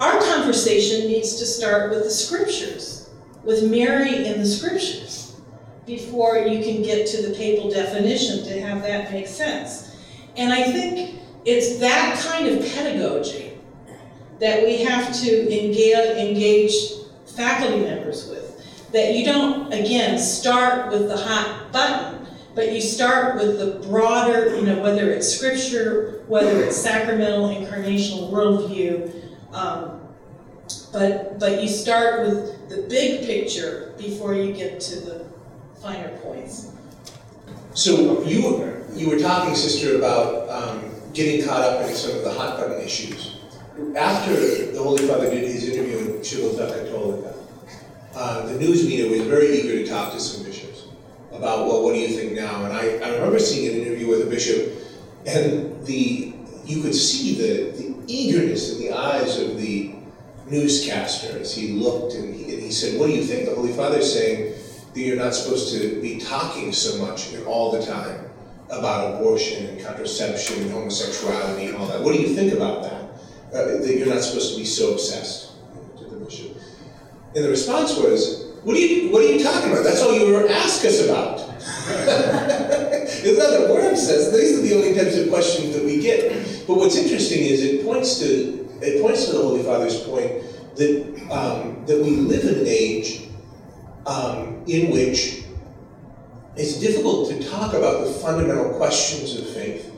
[0.00, 3.03] Our conversation needs to start with the scriptures
[3.44, 5.40] with Mary in the scriptures
[5.86, 9.96] before you can get to the papal definition to have that make sense.
[10.36, 13.58] And I think it's that kind of pedagogy
[14.40, 16.72] that we have to engage, engage
[17.36, 18.42] faculty members with.
[18.92, 24.56] That you don't, again, start with the hot button, but you start with the broader,
[24.56, 29.12] you know, whether it's scripture, whether it's sacramental, incarnational worldview,
[29.52, 30.00] um,
[30.94, 35.26] but, but you start with the big picture before you get to the
[35.82, 36.70] finer points.
[37.74, 42.22] So you were, you were talking, sister, about um, getting caught up in some of
[42.22, 43.40] the hot button issues.
[43.96, 44.36] After
[44.70, 47.34] the Holy Father did his interview in Civiltà Cattolica,
[48.14, 50.84] uh, the news media was very eager to talk to some bishops
[51.32, 52.66] about, well, what do you think now?
[52.66, 54.72] And I, I remember seeing an interview with a bishop,
[55.26, 59.83] and the you could see the, the eagerness in the eyes of the
[60.50, 63.48] newscaster as he looked and he, and he said, What do you think?
[63.48, 64.54] The Holy Father is saying
[64.92, 68.30] that you're not supposed to be talking so much all the time
[68.70, 72.00] about abortion and contraception and homosexuality and all that.
[72.00, 73.02] What do you think about that?
[73.54, 75.52] Uh, that you're not supposed to be so obsessed
[75.98, 76.56] to the bishop.
[77.34, 79.84] And the response was, what are you, what are you talking about?
[79.84, 81.40] That's all you ever ask us about.
[83.24, 83.38] Isn't
[83.96, 84.32] says?
[84.32, 86.66] These are the only types of questions that we get.
[86.66, 90.42] But what's interesting is it points to it points to the Holy Father's point
[90.76, 93.28] that, um, that we live in an age
[94.06, 95.44] um, in which
[96.56, 99.90] it's difficult to talk about the fundamental questions of faith.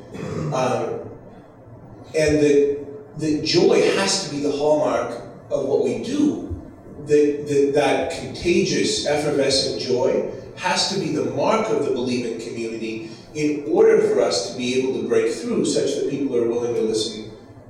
[0.54, 1.10] Um,
[2.16, 2.86] and that,
[3.18, 6.44] that joy has to be the hallmark of what we do.
[7.06, 13.10] That, that, that contagious, effervescent joy has to be the mark of the believing community
[13.34, 16.74] in order for us to be able to break through such that people are willing
[16.74, 17.25] to listen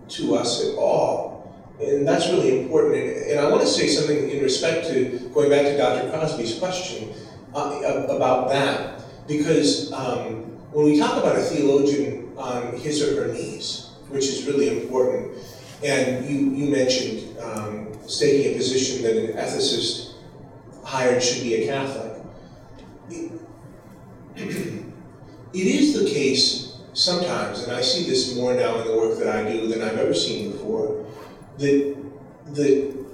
[0.09, 1.55] to us at all.
[1.81, 3.29] And that's really important.
[3.29, 6.11] And, I want to say something in respect to going back to Dr.
[6.11, 7.13] Crosby's question
[7.55, 13.33] uh, about that, because um, when we talk about a theologian on his or her
[13.33, 15.33] knees, which is really important,
[15.85, 20.15] and you, you mentioned um, stating a position that an ethicist
[20.85, 22.23] hired should be a Catholic.
[23.11, 23.33] It,
[24.37, 29.29] it is the case sometimes, and I see this more now in the work that
[29.29, 31.05] I do than I've ever seen before,
[31.59, 31.97] that
[32.47, 33.07] that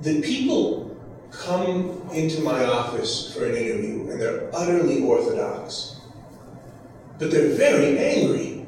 [0.00, 0.96] that people
[1.30, 6.00] come into my office for an interview and they're utterly orthodox,
[7.18, 8.66] but they're very angry,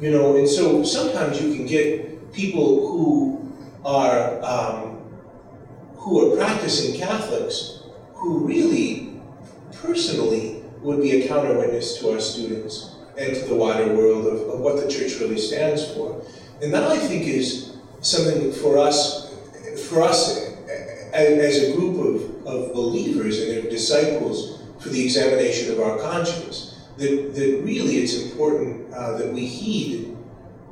[0.00, 0.36] you know.
[0.36, 3.52] And so sometimes you can get people who
[3.84, 5.00] are um,
[5.94, 7.84] who are practicing Catholics
[8.14, 9.20] who really
[9.72, 10.55] personally
[10.86, 14.60] would be a counter witness to our students and to the wider world of, of
[14.60, 16.24] what the church really stands for.
[16.62, 19.34] And that I think is something for us,
[19.88, 20.46] for us
[21.12, 26.76] as a group of, of believers and of disciples for the examination of our conscience,
[26.98, 30.16] that, that really it's important uh, that we heed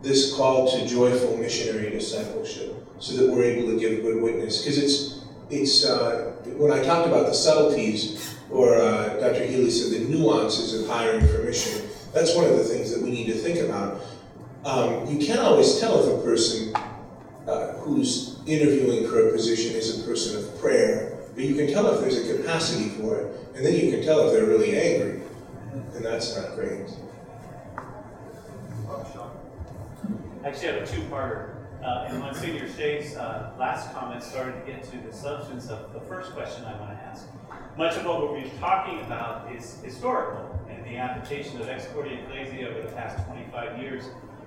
[0.03, 4.63] this call to joyful missionary discipleship so that we're able to give good witness.
[4.63, 9.45] Because it's, it's uh, when I talked about the subtleties or uh, Dr.
[9.45, 11.89] Healy said the nuances of hiring for mission.
[12.13, 14.01] That's one of the things that we need to think about.
[14.65, 16.75] Um, you can't always tell if a person
[17.47, 21.93] uh, who's interviewing for a position is a person of prayer, but you can tell
[21.93, 25.23] if there's a capacity for it, and then you can tell if they're really angry,
[25.95, 26.89] and that's not great.
[30.45, 31.51] Actually, I have a two-parter.
[31.83, 36.01] Uh, in Monsignor Shea's uh, last comment started to get to the substance of the
[36.01, 37.04] first question I want to.
[37.77, 42.69] Much of what we'll be talking about is historical and the application of Ex Ecclesia
[42.69, 44.05] over the past 25 years,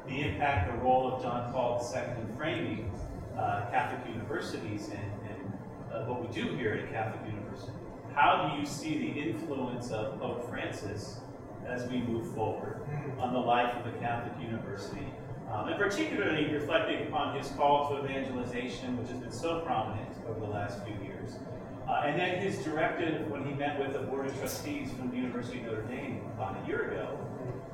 [0.08, 2.90] the impact, the role of John Paul II in framing
[3.38, 5.54] uh, Catholic universities and, and
[5.94, 7.74] uh, what we do here at a Catholic University.
[8.14, 11.18] How do you see the influence of Pope Francis
[11.68, 12.80] as we move forward
[13.20, 15.06] on the life of a Catholic university?
[15.52, 20.40] Um, and particularly reflecting upon his call to evangelization, which has been so prominent over
[20.40, 21.36] the last few years.
[21.88, 25.16] Uh, and then his directive when he met with the Board of Trustees from the
[25.16, 27.18] University of Notre Dame about a year ago,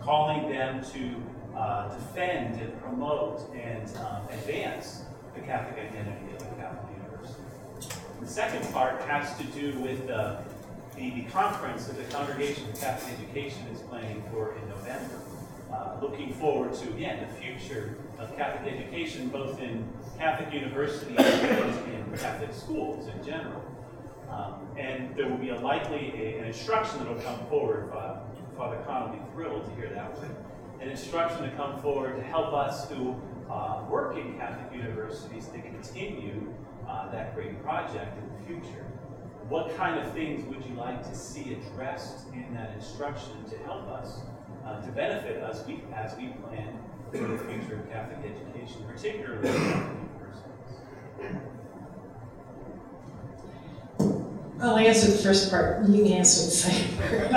[0.01, 5.03] calling them to uh, defend and promote and um, advance
[5.33, 7.41] the Catholic identity of the Catholic University.
[8.21, 10.41] The second part has to do with uh,
[10.95, 15.21] the, the conference that the Congregation of Catholic Education is planning for in November.
[15.71, 19.83] Uh, looking forward to, again, the future of Catholic education, both in
[20.19, 23.63] Catholic universities and in Catholic schools in general.
[24.29, 27.91] Um, and there will be a likely a, an instruction that will come forward.
[27.91, 28.19] Uh,
[28.57, 30.35] Father Conn will be thrilled to hear that one.
[30.79, 33.15] An instruction to come forward to help us who
[33.49, 36.53] uh, work in Catholic universities to continue
[36.87, 38.85] uh, that great project in the future.
[39.49, 43.87] What kind of things would you like to see addressed in that instruction to help
[43.89, 44.21] us,
[44.65, 46.79] uh, to benefit us we, as we plan
[47.11, 51.62] for the future of Catholic education, particularly Catholic universities?
[54.63, 57.33] I'll answer the first part, you can answer the second part.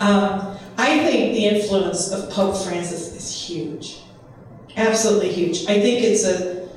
[0.00, 4.00] um, I think the influence of Pope Francis is huge.
[4.76, 5.62] Absolutely huge.
[5.68, 6.68] I think it's a,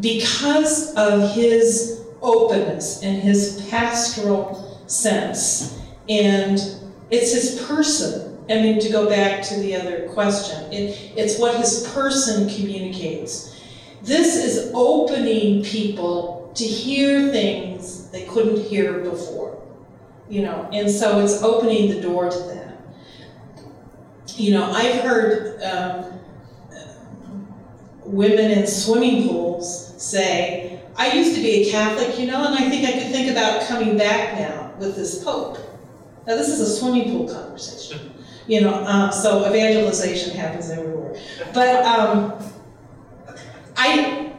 [0.00, 6.58] because of his openness and his pastoral sense, and
[7.10, 8.40] it's his person.
[8.50, 13.60] I mean, to go back to the other question, it, it's what his person communicates.
[14.02, 19.62] This is opening people to hear things they couldn't hear before,
[20.28, 22.78] you know, and so it's opening the door to that.
[24.36, 26.20] You know, I've heard um,
[28.04, 32.68] women in swimming pools say, I used to be a Catholic, you know, and I
[32.68, 35.58] think I could think about coming back now with this Pope.
[36.26, 38.12] Now, this is a swimming pool conversation,
[38.46, 41.18] you know, uh, so evangelization happens everywhere.
[41.52, 42.34] But um,
[43.76, 44.31] I,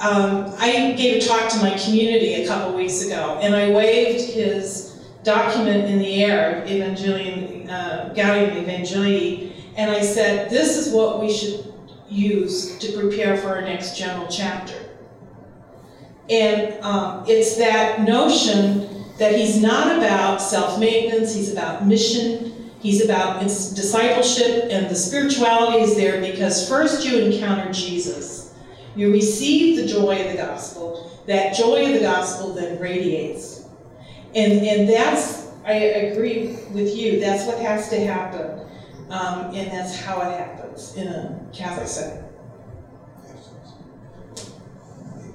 [0.00, 4.30] um, I gave a talk to my community a couple weeks ago, and I waved
[4.30, 11.20] his document in the air, Evangelium, uh, Gaudium Evangelii, and I said, this is what
[11.20, 11.72] we should
[12.08, 14.74] use to prepare for our next general chapter.
[16.28, 23.40] And um, it's that notion that he's not about self-maintenance, he's about mission, he's about
[23.40, 28.33] discipleship, and the spirituality is there because first you encounter Jesus.
[28.96, 31.10] You receive the joy of the gospel.
[31.26, 33.66] That joy of the gospel then radiates.
[34.34, 38.60] And, and that's, I agree with you, that's what has to happen.
[39.10, 42.24] Um, and that's how it happens in a Catholic setting.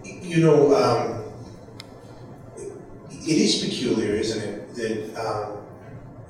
[0.03, 1.23] You know, um,
[3.09, 5.51] it is peculiar, isn't it, that um,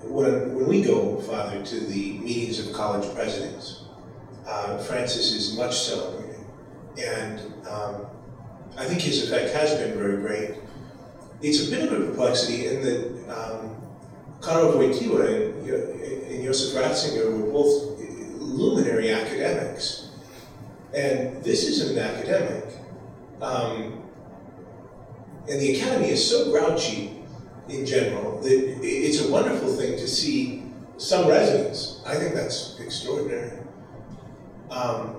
[0.04, 3.84] when, when we go, Father, to the meetings of college presidents,
[4.48, 6.29] uh, Francis is much celebrated.
[7.00, 8.06] And um,
[8.78, 10.56] I think his effect has been very great.
[11.42, 13.76] It's a bit of a perplexity in that um,
[14.42, 15.70] Karol Wojtyła and,
[16.32, 18.00] and Josef Ratzinger were both
[18.40, 20.10] luminary academics.
[20.94, 22.66] And this isn't an academic.
[23.42, 24.04] Um,
[25.48, 27.24] and the academy is so grouchy
[27.70, 30.64] in general that it's a wonderful thing to see
[30.98, 32.02] some resonance.
[32.06, 33.52] I think that's extraordinary.
[34.70, 35.19] Um,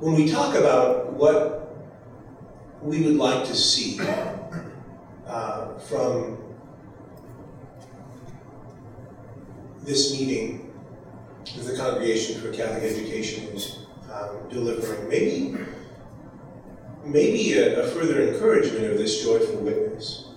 [0.00, 1.76] when we talk about what
[2.80, 4.00] we would like to see
[5.26, 6.38] uh, from
[9.82, 10.72] this meeting
[11.54, 13.80] that the Congregation for Catholic Education is
[14.10, 15.56] um, delivering, maybe
[17.04, 20.28] maybe a, a, further encouragement of this joyful witness,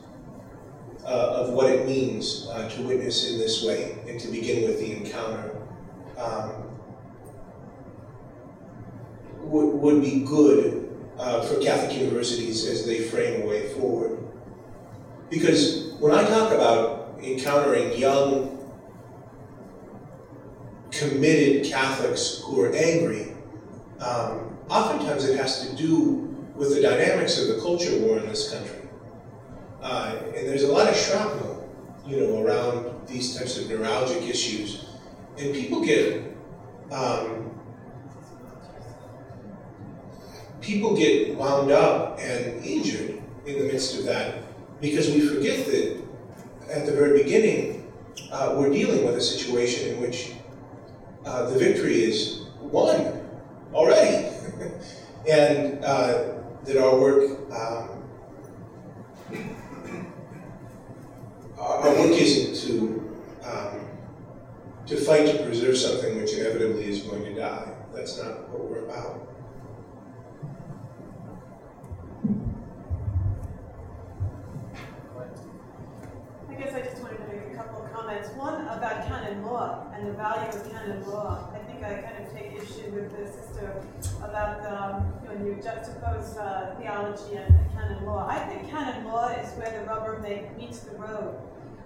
[1.05, 4.79] uh, of what it means uh, to witness in this way and to begin with
[4.79, 5.55] the encounter,
[6.17, 6.51] um,
[9.43, 14.19] would, would be good uh, for Catholic universities as they frame a way forward.
[15.29, 18.59] Because when I talk about encountering young,
[20.91, 23.33] committed Catholics who are angry,
[23.99, 28.51] um, oftentimes it has to do with the dynamics of the culture war in this
[28.51, 28.87] country.
[29.81, 31.69] Uh, and there's a lot of shrapnel,
[32.05, 34.85] you know, around these types of neuralgic issues.
[35.37, 36.23] And people get
[36.91, 37.42] um,
[40.63, 44.35] people get wound up and injured in the midst of that
[44.81, 46.01] because we forget that
[46.71, 47.91] at the very beginning,
[48.31, 50.31] uh, we're dealing with a situation in which
[51.25, 53.29] uh, the victory is won
[53.73, 54.27] already.
[55.29, 56.33] and uh,
[56.63, 57.89] that our work, um,
[61.59, 63.87] our work isn't to, um,
[64.85, 67.73] to fight to preserve something which inevitably is going to die.
[67.93, 69.22] That's not what we're about.
[77.93, 78.29] Comments.
[78.29, 81.49] One about canon law and the value of canon law.
[81.53, 83.81] I think I kind of take issue with the sister
[84.23, 88.27] about um, when you juxtapose uh, theology and, canon law.
[88.27, 90.19] I think canon law is where the rubber
[90.57, 91.37] meets the road.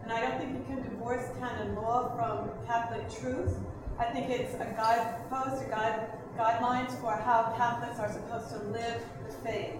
[0.03, 3.57] And I don't think you can divorce canon law from Catholic truth.
[3.99, 9.01] I think it's a guidepost, a guide, guidelines for how Catholics are supposed to live
[9.25, 9.73] the faith.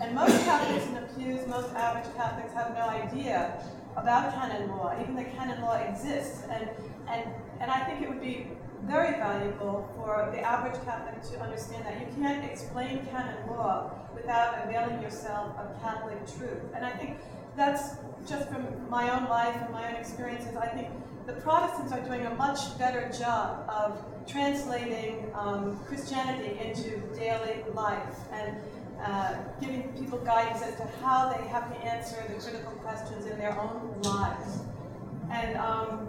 [0.00, 3.62] And most Catholics in the pews, most average Catholics have no idea
[3.96, 6.42] about canon law, even that canon law exists.
[6.50, 6.68] And,
[7.08, 7.24] and,
[7.60, 8.48] and I think it would be
[8.84, 14.64] very valuable for the average Catholic to understand that you can't explain canon law without
[14.64, 16.62] availing yourself of Catholic truth.
[16.74, 17.18] And I think
[17.56, 20.56] that's just from my own life and my own experiences.
[20.56, 20.88] I think
[21.26, 28.16] the Protestants are doing a much better job of translating um, Christianity into daily life
[28.32, 28.56] and
[29.04, 33.36] uh, giving people guidance as to how they have to answer the critical questions in
[33.38, 34.60] their own lives.
[35.30, 36.08] And um,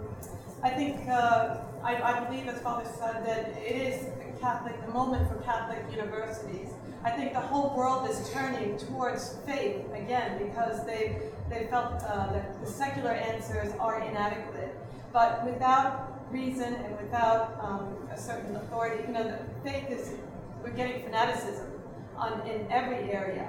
[0.62, 4.06] I think, uh, I, I, believe, as Father said, that it is
[4.40, 6.68] Catholic, the moment for Catholic universities.
[7.02, 11.20] I think the whole world is turning towards faith again because they,
[11.50, 14.74] they felt uh, that the secular answers are inadequate.
[15.12, 19.38] But without reason and without um, a certain authority, you know, the
[19.68, 20.12] faith is,
[20.62, 21.73] we're getting fanaticism
[22.24, 23.48] on, in every area.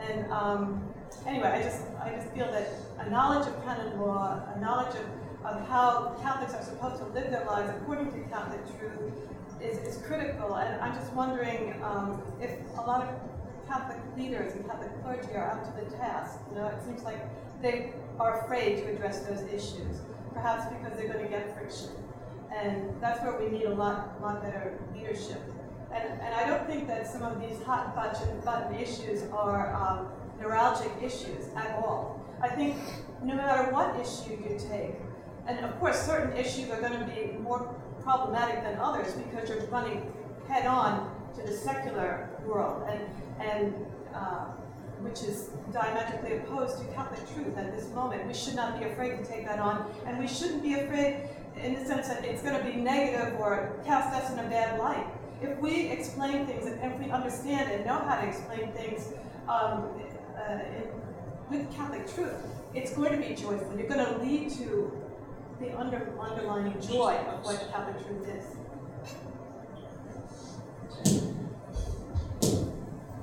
[0.00, 0.82] And um,
[1.26, 2.68] anyway, I just, I just feel that
[2.98, 5.06] a knowledge of canon law, a knowledge of,
[5.44, 9.12] of how Catholics are supposed to live their lives according to Catholic truth
[9.60, 10.56] is, is critical.
[10.56, 13.08] And I'm just wondering um, if a lot of
[13.68, 16.38] Catholic leaders and Catholic clergy are up to the task.
[16.50, 17.20] You know, it seems like
[17.62, 20.00] they are afraid to address those issues,
[20.34, 21.90] perhaps because they're going to get friction.
[22.54, 25.40] And that's where we need a lot, lot better leadership.
[25.92, 30.08] And, and I don't think that some of these hot button, button issues are um,
[30.40, 32.24] neuralgic issues at all.
[32.40, 32.76] I think
[33.22, 34.94] no matter what issue you take,
[35.46, 39.66] and of course certain issues are going to be more problematic than others because you're
[39.66, 40.10] running
[40.48, 43.00] head on to the secular world, and,
[43.40, 43.74] and
[44.14, 44.46] uh,
[45.00, 48.26] which is diametrically opposed to Catholic truth at this moment.
[48.26, 51.74] We should not be afraid to take that on, and we shouldn't be afraid in
[51.74, 55.06] the sense that it's going to be negative or cast us in a bad light
[55.42, 59.12] if we explain things and if we understand and know how to explain things
[59.48, 59.88] um,
[60.36, 60.58] uh,
[61.50, 62.34] with Catholic truth,
[62.74, 63.76] it's going to be joyful.
[63.76, 64.92] You're going to lead to
[65.60, 68.56] the under, underlying joy of what Catholic truth is.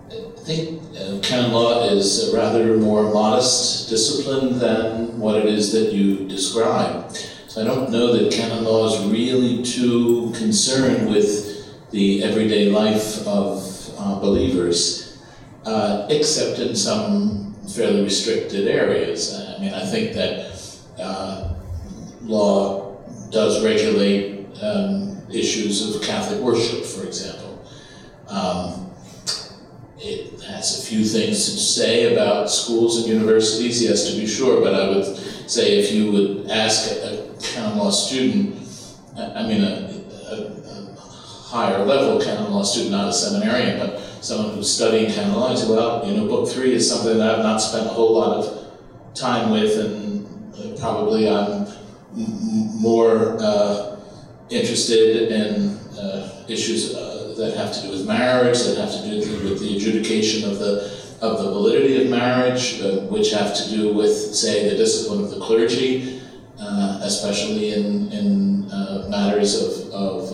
[0.09, 5.73] I think uh, canon law is a rather more modest discipline than what it is
[5.73, 7.11] that you describe.
[7.47, 11.46] So I don't know that canon law is really too concerned with
[11.91, 15.21] the everyday life of uh, believers,
[15.65, 19.33] uh, except in some fairly restricted areas.
[19.33, 21.53] I mean, I think that uh,
[22.21, 22.97] law
[23.31, 27.65] does regulate um, issues of Catholic worship, for example.
[28.29, 28.91] Um,
[29.99, 34.61] it has a few things to say about schools and universities, yes, to be sure,
[34.61, 35.17] but I would
[35.49, 38.55] say if you would ask a, a canon law student,
[39.17, 39.97] I mean, a,
[41.47, 42.19] higher level.
[42.19, 46.15] Canon law student, not a seminarian, but someone who's studying canon law, say, well, you
[46.17, 48.43] know, book three is something that I've not spent a whole lot of
[49.13, 51.67] time with, and probably I'm
[52.81, 53.99] more uh,
[54.49, 59.17] interested in uh, issues uh, that have to do with marriage, that have to do
[59.49, 63.91] with the adjudication of the of the validity of marriage, uh, which have to do
[63.91, 66.21] with, say, the discipline of the clergy,
[66.59, 70.33] uh, especially in in uh, matters of of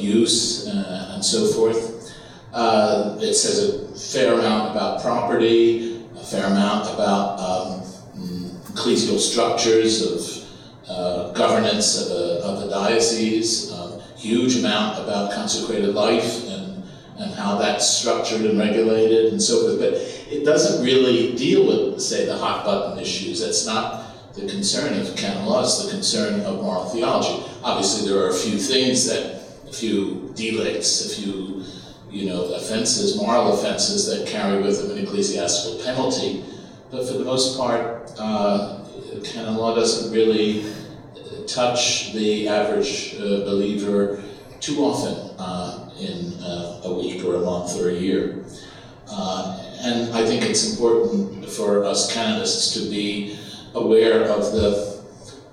[0.00, 2.12] abuse uh, and so forth.
[2.52, 7.82] Uh, it says a fair amount about property, a fair amount about um,
[8.72, 10.48] ecclesial structures of
[10.88, 16.82] uh, governance of a, of a diocese, um, huge amount about consecrated life and,
[17.18, 19.78] and how that's structured and regulated and so forth.
[19.78, 19.94] But
[20.32, 23.40] it doesn't really deal with, say, the hot button issues.
[23.40, 27.44] That's not the concern of canon law, it's the concern of moral theology.
[27.62, 29.39] Obviously, there are a few things that
[29.70, 31.64] a few delicts, a few
[32.10, 36.44] you know, offenses, moral offenses that carry with them an ecclesiastical penalty.
[36.90, 38.84] But for the most part, uh,
[39.22, 40.64] canon law doesn't really
[41.46, 44.22] touch the average uh, believer
[44.60, 48.44] too often uh, in uh, a week or a month or a year.
[49.08, 53.38] Uh, and I think it's important for us canonists to be
[53.74, 55.02] aware of the,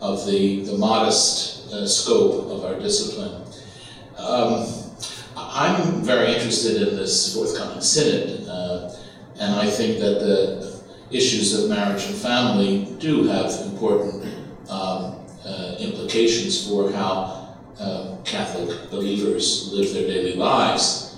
[0.01, 3.46] of the, the modest uh, scope of our discipline.
[4.17, 4.67] Um,
[5.35, 8.95] I'm very interested in this forthcoming synod, uh,
[9.39, 14.23] and I think that the issues of marriage and family do have important
[14.69, 21.15] um, uh, implications for how uh, Catholic believers live their daily lives,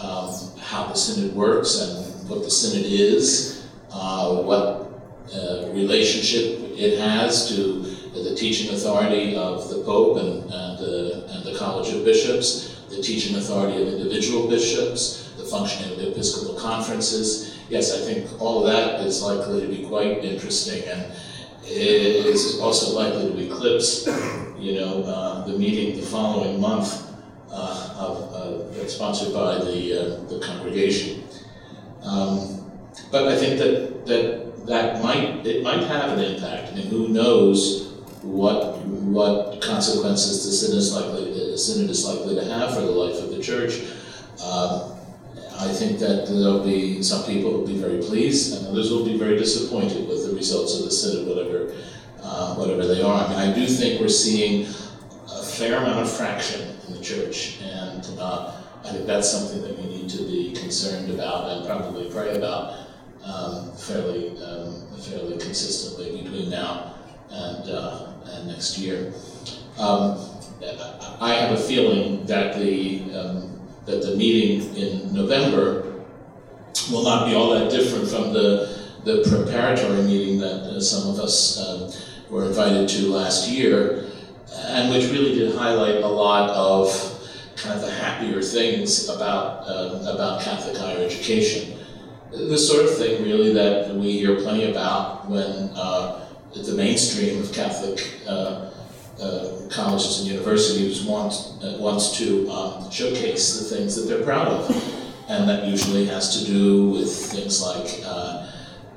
[0.00, 5.00] um, how the synod works and what the synod is, uh, what
[5.32, 7.82] uh, relationship it has to
[8.12, 13.80] the teaching authority of the Pope and, and, the College of Bishops, the teaching authority
[13.82, 17.58] of individual bishops, the functioning of the Episcopal conferences.
[17.68, 21.12] Yes, I think all of that is likely to be quite interesting and
[21.64, 24.06] it is also likely to eclipse,
[24.58, 27.10] you know, uh, the meeting the following month
[27.50, 31.24] uh, of, uh, sponsored by the, uh, the congregation.
[32.02, 32.70] Um,
[33.10, 36.72] but I think that, that that might, it might have an impact.
[36.72, 37.92] I mean, who knows
[38.22, 41.21] what, what consequences the synod is likely,
[41.52, 43.80] the synod is likely to have for the life of the church.
[44.42, 44.96] Um,
[45.60, 49.18] I think that there'll be some people will be very pleased, and others will be
[49.18, 51.72] very disappointed with the results of the synod, whatever
[52.22, 53.24] uh, whatever they are.
[53.24, 54.66] I mean, I do think we're seeing
[55.30, 59.78] a fair amount of fraction in the church, and uh, I think that's something that
[59.78, 62.88] we need to be concerned about and probably pray about
[63.24, 66.94] um, fairly um, fairly consistently between now
[67.30, 69.12] and uh, and next year.
[69.78, 70.31] Um,
[71.20, 75.92] I have a feeling that the um, that the meeting in November
[76.90, 81.18] will not be all that different from the, the preparatory meeting that uh, some of
[81.18, 81.90] us um,
[82.30, 84.06] were invited to last year,
[84.56, 86.88] and which really did highlight a lot of
[87.56, 91.78] kind of the happier things about, um, about Catholic higher education.
[92.30, 97.52] The sort of thing, really, that we hear plenty about when uh, the mainstream of
[97.52, 98.00] Catholic
[99.22, 104.48] uh, colleges and universities want, uh, wants to um, showcase the things that they're proud
[104.48, 104.68] of.
[105.28, 108.50] And that usually has to do with things like uh,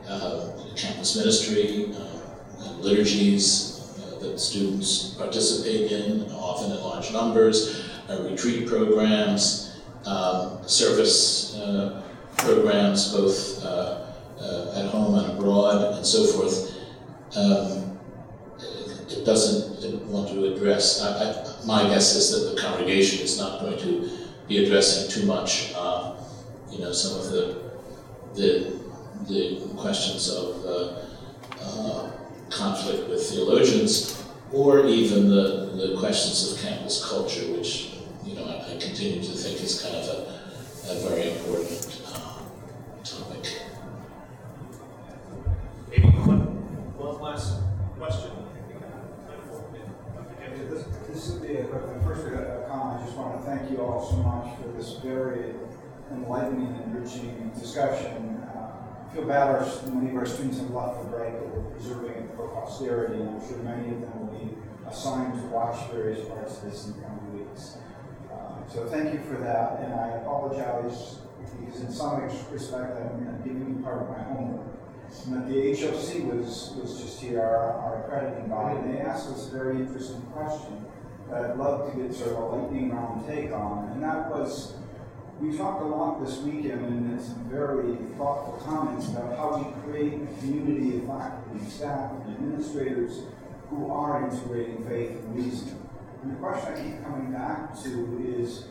[0.09, 8.67] uh campus ministry, uh, liturgies uh, that students participate in, often in large numbers, retreat
[8.67, 11.55] programs, um, service
[12.37, 16.73] programs, both at home and abroad, and so forth.
[17.37, 17.94] Um,
[19.25, 21.01] doesn't want to address.
[21.01, 24.09] I, I, my guess is that the congregation is not going to
[24.47, 26.15] be addressing too much, uh,
[26.71, 27.65] you know, some of the
[28.35, 28.79] the,
[29.29, 30.99] the questions of uh,
[31.61, 32.11] uh,
[32.49, 37.95] conflict with theologians, or even the, the questions of campus culture, which
[38.25, 42.39] you know I, I continue to think is kind of a, a very important uh,
[43.03, 43.61] topic.
[45.89, 46.41] Maybe one,
[46.97, 47.61] one last
[47.97, 48.34] question.
[51.75, 53.01] First, a comment.
[53.01, 55.55] I just want to thank you all so much for this very
[56.09, 58.41] enlightening and enriching discussion.
[58.55, 58.71] Uh,
[59.03, 62.11] I feel bad our, many of our students have left the break, but we're preserving
[62.11, 64.55] it for posterity, and I'm sure many of them will be
[64.87, 67.75] assigned to watch various parts of this in the coming weeks.
[68.31, 71.17] Uh, so thank you for that, and I apologize
[71.59, 72.21] because in some
[72.51, 74.67] respect I'm giving you part of my homework.
[75.25, 79.49] And the HLC was, was just here, our, our accrediting body, and they asked us
[79.49, 80.85] a very interesting question
[81.29, 83.89] that I'd love to get sort of a lightning round take on.
[83.91, 84.75] And that was,
[85.39, 90.13] we talked a lot this weekend and some very thoughtful comments about how we create
[90.13, 93.23] a community of faculty, staff, and administrators
[93.69, 95.79] who are integrating faith and reason.
[96.21, 98.65] And the question I keep coming back to is,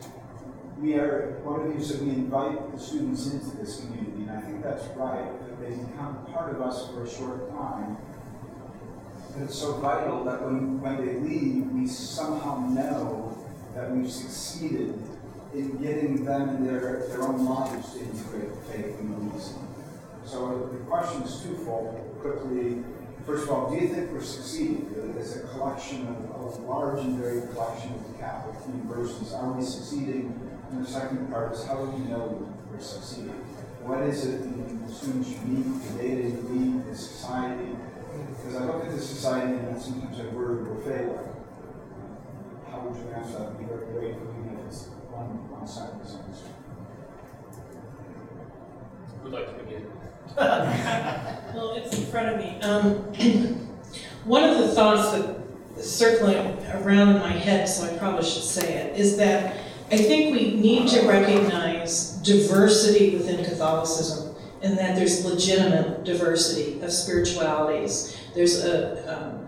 [0.79, 4.41] we are, one of you said we invite the students into this community, and I
[4.41, 7.97] think that's right, that they become part of us for a short time,
[9.41, 13.37] it's so vital that when, when they leave, we somehow know
[13.75, 15.01] that we've succeeded
[15.53, 19.55] in getting them and their, their own lives to integrate faith and reason.
[20.25, 22.17] So the question is twofold.
[22.21, 22.83] Quickly,
[23.25, 27.17] first of all, do you think we're succeeding as a collection of, a large and
[27.17, 29.33] varied collection of Catholic universities?
[29.33, 30.39] Are we succeeding?
[30.71, 33.29] And the second part is how do we know we're succeeding?
[33.81, 37.75] What is it in the students the data you meet, the society,
[38.45, 41.17] because I look at the society and sometimes I worry we're failing.
[42.69, 43.47] How would you answer that?
[43.49, 46.43] Would be very grateful even if it's one, one sentence on this.
[49.23, 49.87] would like to begin?
[51.55, 52.59] Well, it's in front of me.
[52.61, 52.95] Um,
[54.25, 55.37] one of the thoughts that
[55.77, 59.55] is circling around in my head, so I probably should say it, is that
[59.89, 64.24] I think we need to recognize diversity within Catholicism
[64.65, 68.17] and that there's legitimate diversity of spiritualities.
[68.33, 68.75] There's a,
[69.15, 69.47] um,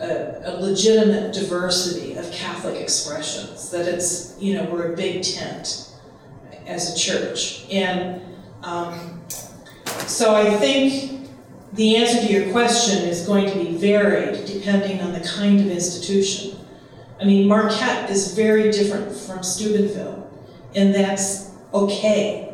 [0.00, 5.92] a, a legitimate diversity of Catholic expressions, that it's, you know, we're a big tent
[6.66, 7.66] as a church.
[7.70, 8.22] And
[8.62, 9.22] um,
[10.06, 11.28] so I think
[11.74, 15.66] the answer to your question is going to be varied depending on the kind of
[15.66, 16.58] institution.
[17.20, 20.30] I mean, Marquette is very different from Steubenville,
[20.74, 22.45] and that's okay.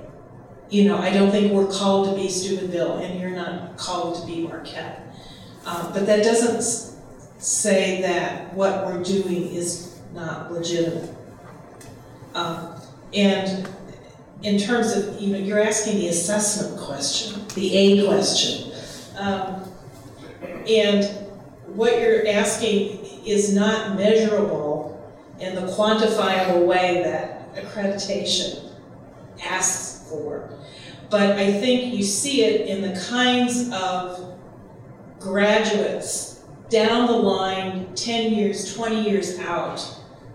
[0.72, 4.26] You know, I don't think we're called to be Steubenville, and you're not called to
[4.26, 5.06] be Marquette.
[5.66, 6.62] Um, but that doesn't
[7.38, 11.14] say that what we're doing is not legitimate.
[12.34, 12.80] Um,
[13.12, 13.68] and
[14.42, 18.72] in terms of, you know, you're asking the assessment question, the A question.
[19.18, 19.70] Um,
[20.66, 21.04] and
[21.66, 24.98] what you're asking is not measurable
[25.38, 28.72] in the quantifiable way that accreditation
[29.44, 30.48] asks for.
[31.12, 34.34] But I think you see it in the kinds of
[35.20, 39.86] graduates down the line, 10 years, 20 years out,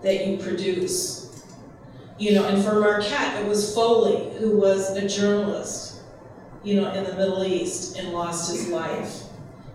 [0.04, 1.44] that you produce.
[2.16, 6.00] You know, and for Marquette, it was Foley, who was a journalist,
[6.62, 9.24] you know, in the Middle East and lost his life.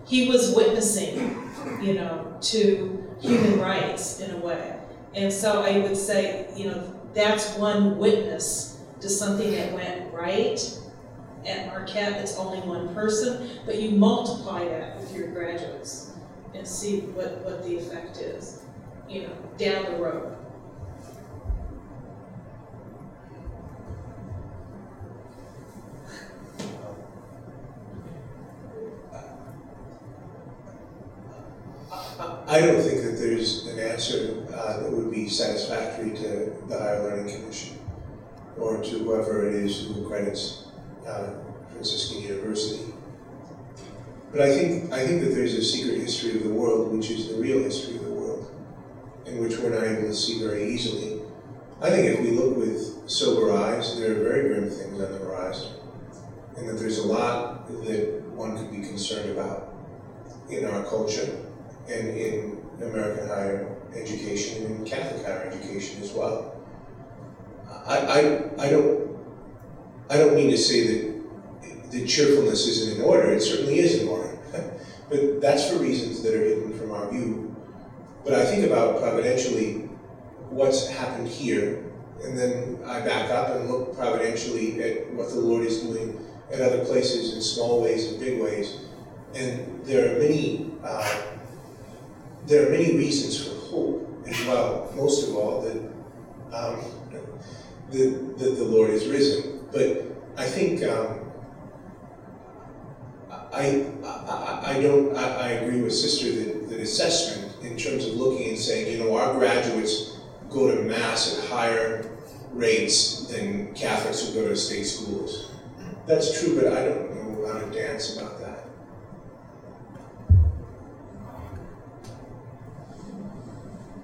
[0.06, 1.50] He was witnessing,
[1.82, 4.78] you know, to human rights in a way.
[5.14, 10.58] And so I would say, you know, that's one witness to something that went right
[11.46, 12.20] at Marquette.
[12.20, 16.12] It's only one person, but you multiply that with your graduates
[16.54, 18.62] and see what, what the effect is,
[19.08, 20.36] you know, down the road.
[32.46, 37.02] I don't think that there's an answer uh, that would be satisfactory to the Higher
[37.02, 37.78] Learning Commission
[38.56, 40.64] or to whoever it is who accredits
[41.06, 41.33] uh,
[41.74, 42.94] Franciscan University.
[44.32, 47.28] But I think, I think that there's a secret history of the world, which is
[47.28, 48.50] the real history of the world,
[49.26, 51.22] and which we're not able to see very easily.
[51.80, 55.18] I think if we look with sober eyes, there are very grim things on the
[55.18, 55.74] horizon,
[56.56, 59.74] and that there's a lot that one could be concerned about
[60.48, 61.36] in our culture
[61.88, 66.56] and in American higher education and in Catholic higher education as well.
[67.86, 69.04] I, I, I don't
[70.10, 71.13] I don't mean to say that
[71.94, 73.32] the cheerfulness isn't in order.
[73.32, 74.36] It certainly is in order,
[75.08, 77.54] but that's for reasons that are hidden from our view.
[78.24, 79.88] But I think about providentially
[80.50, 81.84] what's happened here,
[82.24, 86.18] and then I back up and look providentially at what the Lord is doing
[86.52, 88.80] at other places in small ways and big ways.
[89.34, 91.22] And there are many uh,
[92.46, 94.92] there are many reasons for hope as well.
[94.96, 95.76] Most of all, that
[96.52, 96.84] um,
[97.90, 99.68] that, the Lord is risen.
[99.72, 100.04] But
[100.36, 101.23] I think um,
[103.54, 108.14] I, I, I don't I, I agree with Sister that, that assessment in terms of
[108.14, 110.18] looking and saying, you know, our graduates
[110.50, 112.10] go to mass at higher
[112.52, 115.50] rates than Catholics who go to state schools.
[116.06, 118.68] That's true, but I don't know how to dance about that.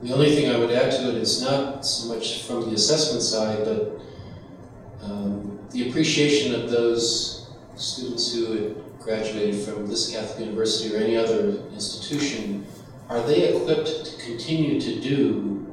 [0.03, 3.23] The only thing I would add to it is not so much from the assessment
[3.23, 4.01] side, but
[5.03, 7.40] um, the appreciation of those
[7.81, 12.67] students who had graduated from this Catholic university or any other institution.
[13.09, 15.67] Are they equipped to continue to do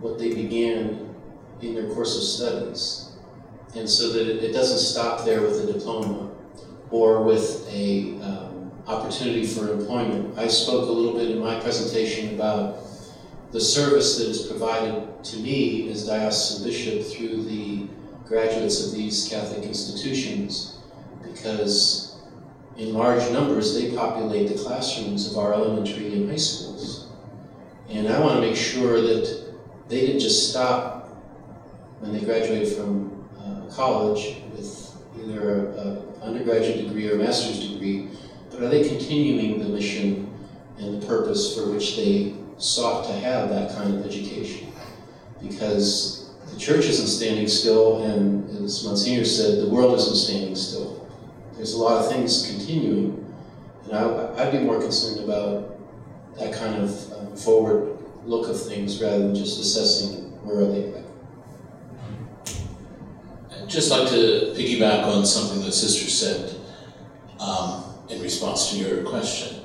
[0.00, 1.14] what they began
[1.62, 3.16] in their course of studies?
[3.74, 6.30] And so that it, doesn't stop there with a diploma
[6.90, 10.38] or with a um, opportunity for employment.
[10.38, 12.78] I spoke a little bit in my presentation about
[13.52, 17.88] the service that is provided to me as diocesan bishop through the
[18.26, 20.75] graduates of these Catholic institutions,
[21.32, 22.16] because
[22.76, 27.08] in large numbers they populate the classrooms of our elementary and high schools.
[27.88, 29.54] And I want to make sure that
[29.88, 31.08] they didn't just stop
[32.00, 38.10] when they graduated from uh, college with either an undergraduate degree or a master's degree,
[38.50, 40.32] but are they continuing the mission
[40.78, 44.72] and the purpose for which they sought to have that kind of education
[45.42, 50.95] because the church isn't standing still, and as Monsignor said, the world isn't standing still.
[51.56, 53.34] There's a lot of things continuing,
[53.84, 55.78] and I, would be more concerned about
[56.38, 57.96] that kind of um, forward
[58.26, 61.04] look of things rather than just assessing where are they at.
[63.52, 66.54] I'd just like to piggyback on something that Sister said
[67.40, 69.60] um, in response to your question.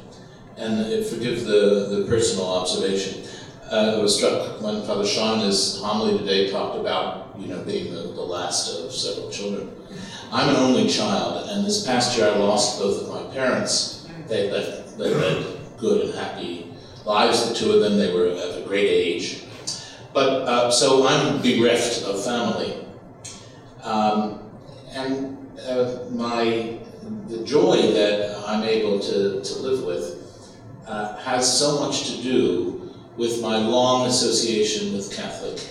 [0.55, 3.23] And forgive the, the personal observation.
[3.69, 7.93] Uh, I was struck when Father Sean, his homily today, talked about you know being
[7.93, 9.80] the, the last of several children.
[10.31, 14.07] I'm an only child, and this past year I lost both of my parents.
[14.27, 15.45] They left, they led
[15.77, 16.73] good and happy
[17.03, 17.49] lives.
[17.49, 19.43] The two of them, they were of a great age.
[20.13, 22.85] But uh, so I'm bereft of family,
[23.83, 24.49] um,
[24.91, 26.77] and uh, my
[27.27, 30.57] the joy that I'm able to, to live with
[30.87, 35.61] uh, has so much to do with my long association with Catholic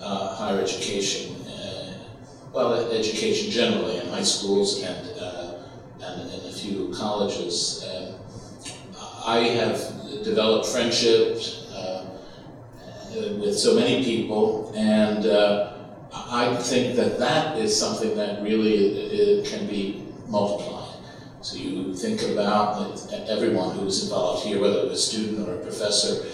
[0.00, 1.35] uh, higher education,
[2.56, 5.58] well, education generally in high schools and, uh,
[6.00, 7.84] and in a few colleges.
[9.26, 9.78] I have
[10.24, 12.06] developed friendships uh,
[13.40, 15.72] with so many people, and uh,
[16.14, 20.96] I think that that is something that really can be multiplied.
[21.42, 22.90] So you think about
[23.28, 26.24] everyone who's involved here, whether it's a student or a professor,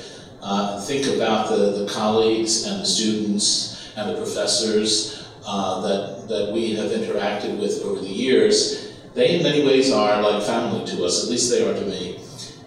[0.41, 6.53] uh, think about the, the colleagues and the students and the professors uh, that, that
[6.53, 8.93] we have interacted with over the years.
[9.15, 12.21] They, in many ways, are like family to us, at least they are to me.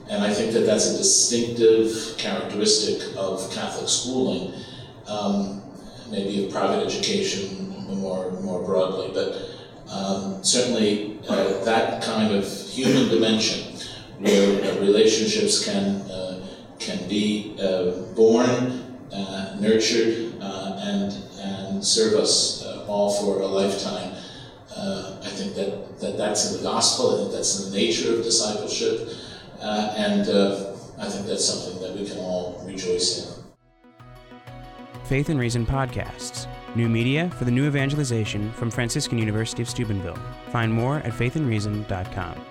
[0.09, 4.53] And I think that that's a distinctive characteristic of Catholic schooling,
[5.07, 5.63] um,
[6.11, 9.49] maybe of private education more, more broadly, but
[9.91, 13.77] um, certainly uh, that kind of human dimension
[14.19, 16.47] where uh, relationships can, uh,
[16.79, 20.33] can be uh, born, uh, nurtured,
[20.77, 24.13] and, and serve us all for a lifetime.
[25.25, 28.23] I think that, that that's in the gospel, I think that's in the nature of
[28.23, 29.09] discipleship.
[29.59, 33.43] Uh, and uh, I think that's something that we can all rejoice in.
[35.05, 40.17] Faith and Reason Podcasts, new media for the new evangelization from Franciscan University of Steubenville.
[40.51, 42.45] Find more at faithandreason.com.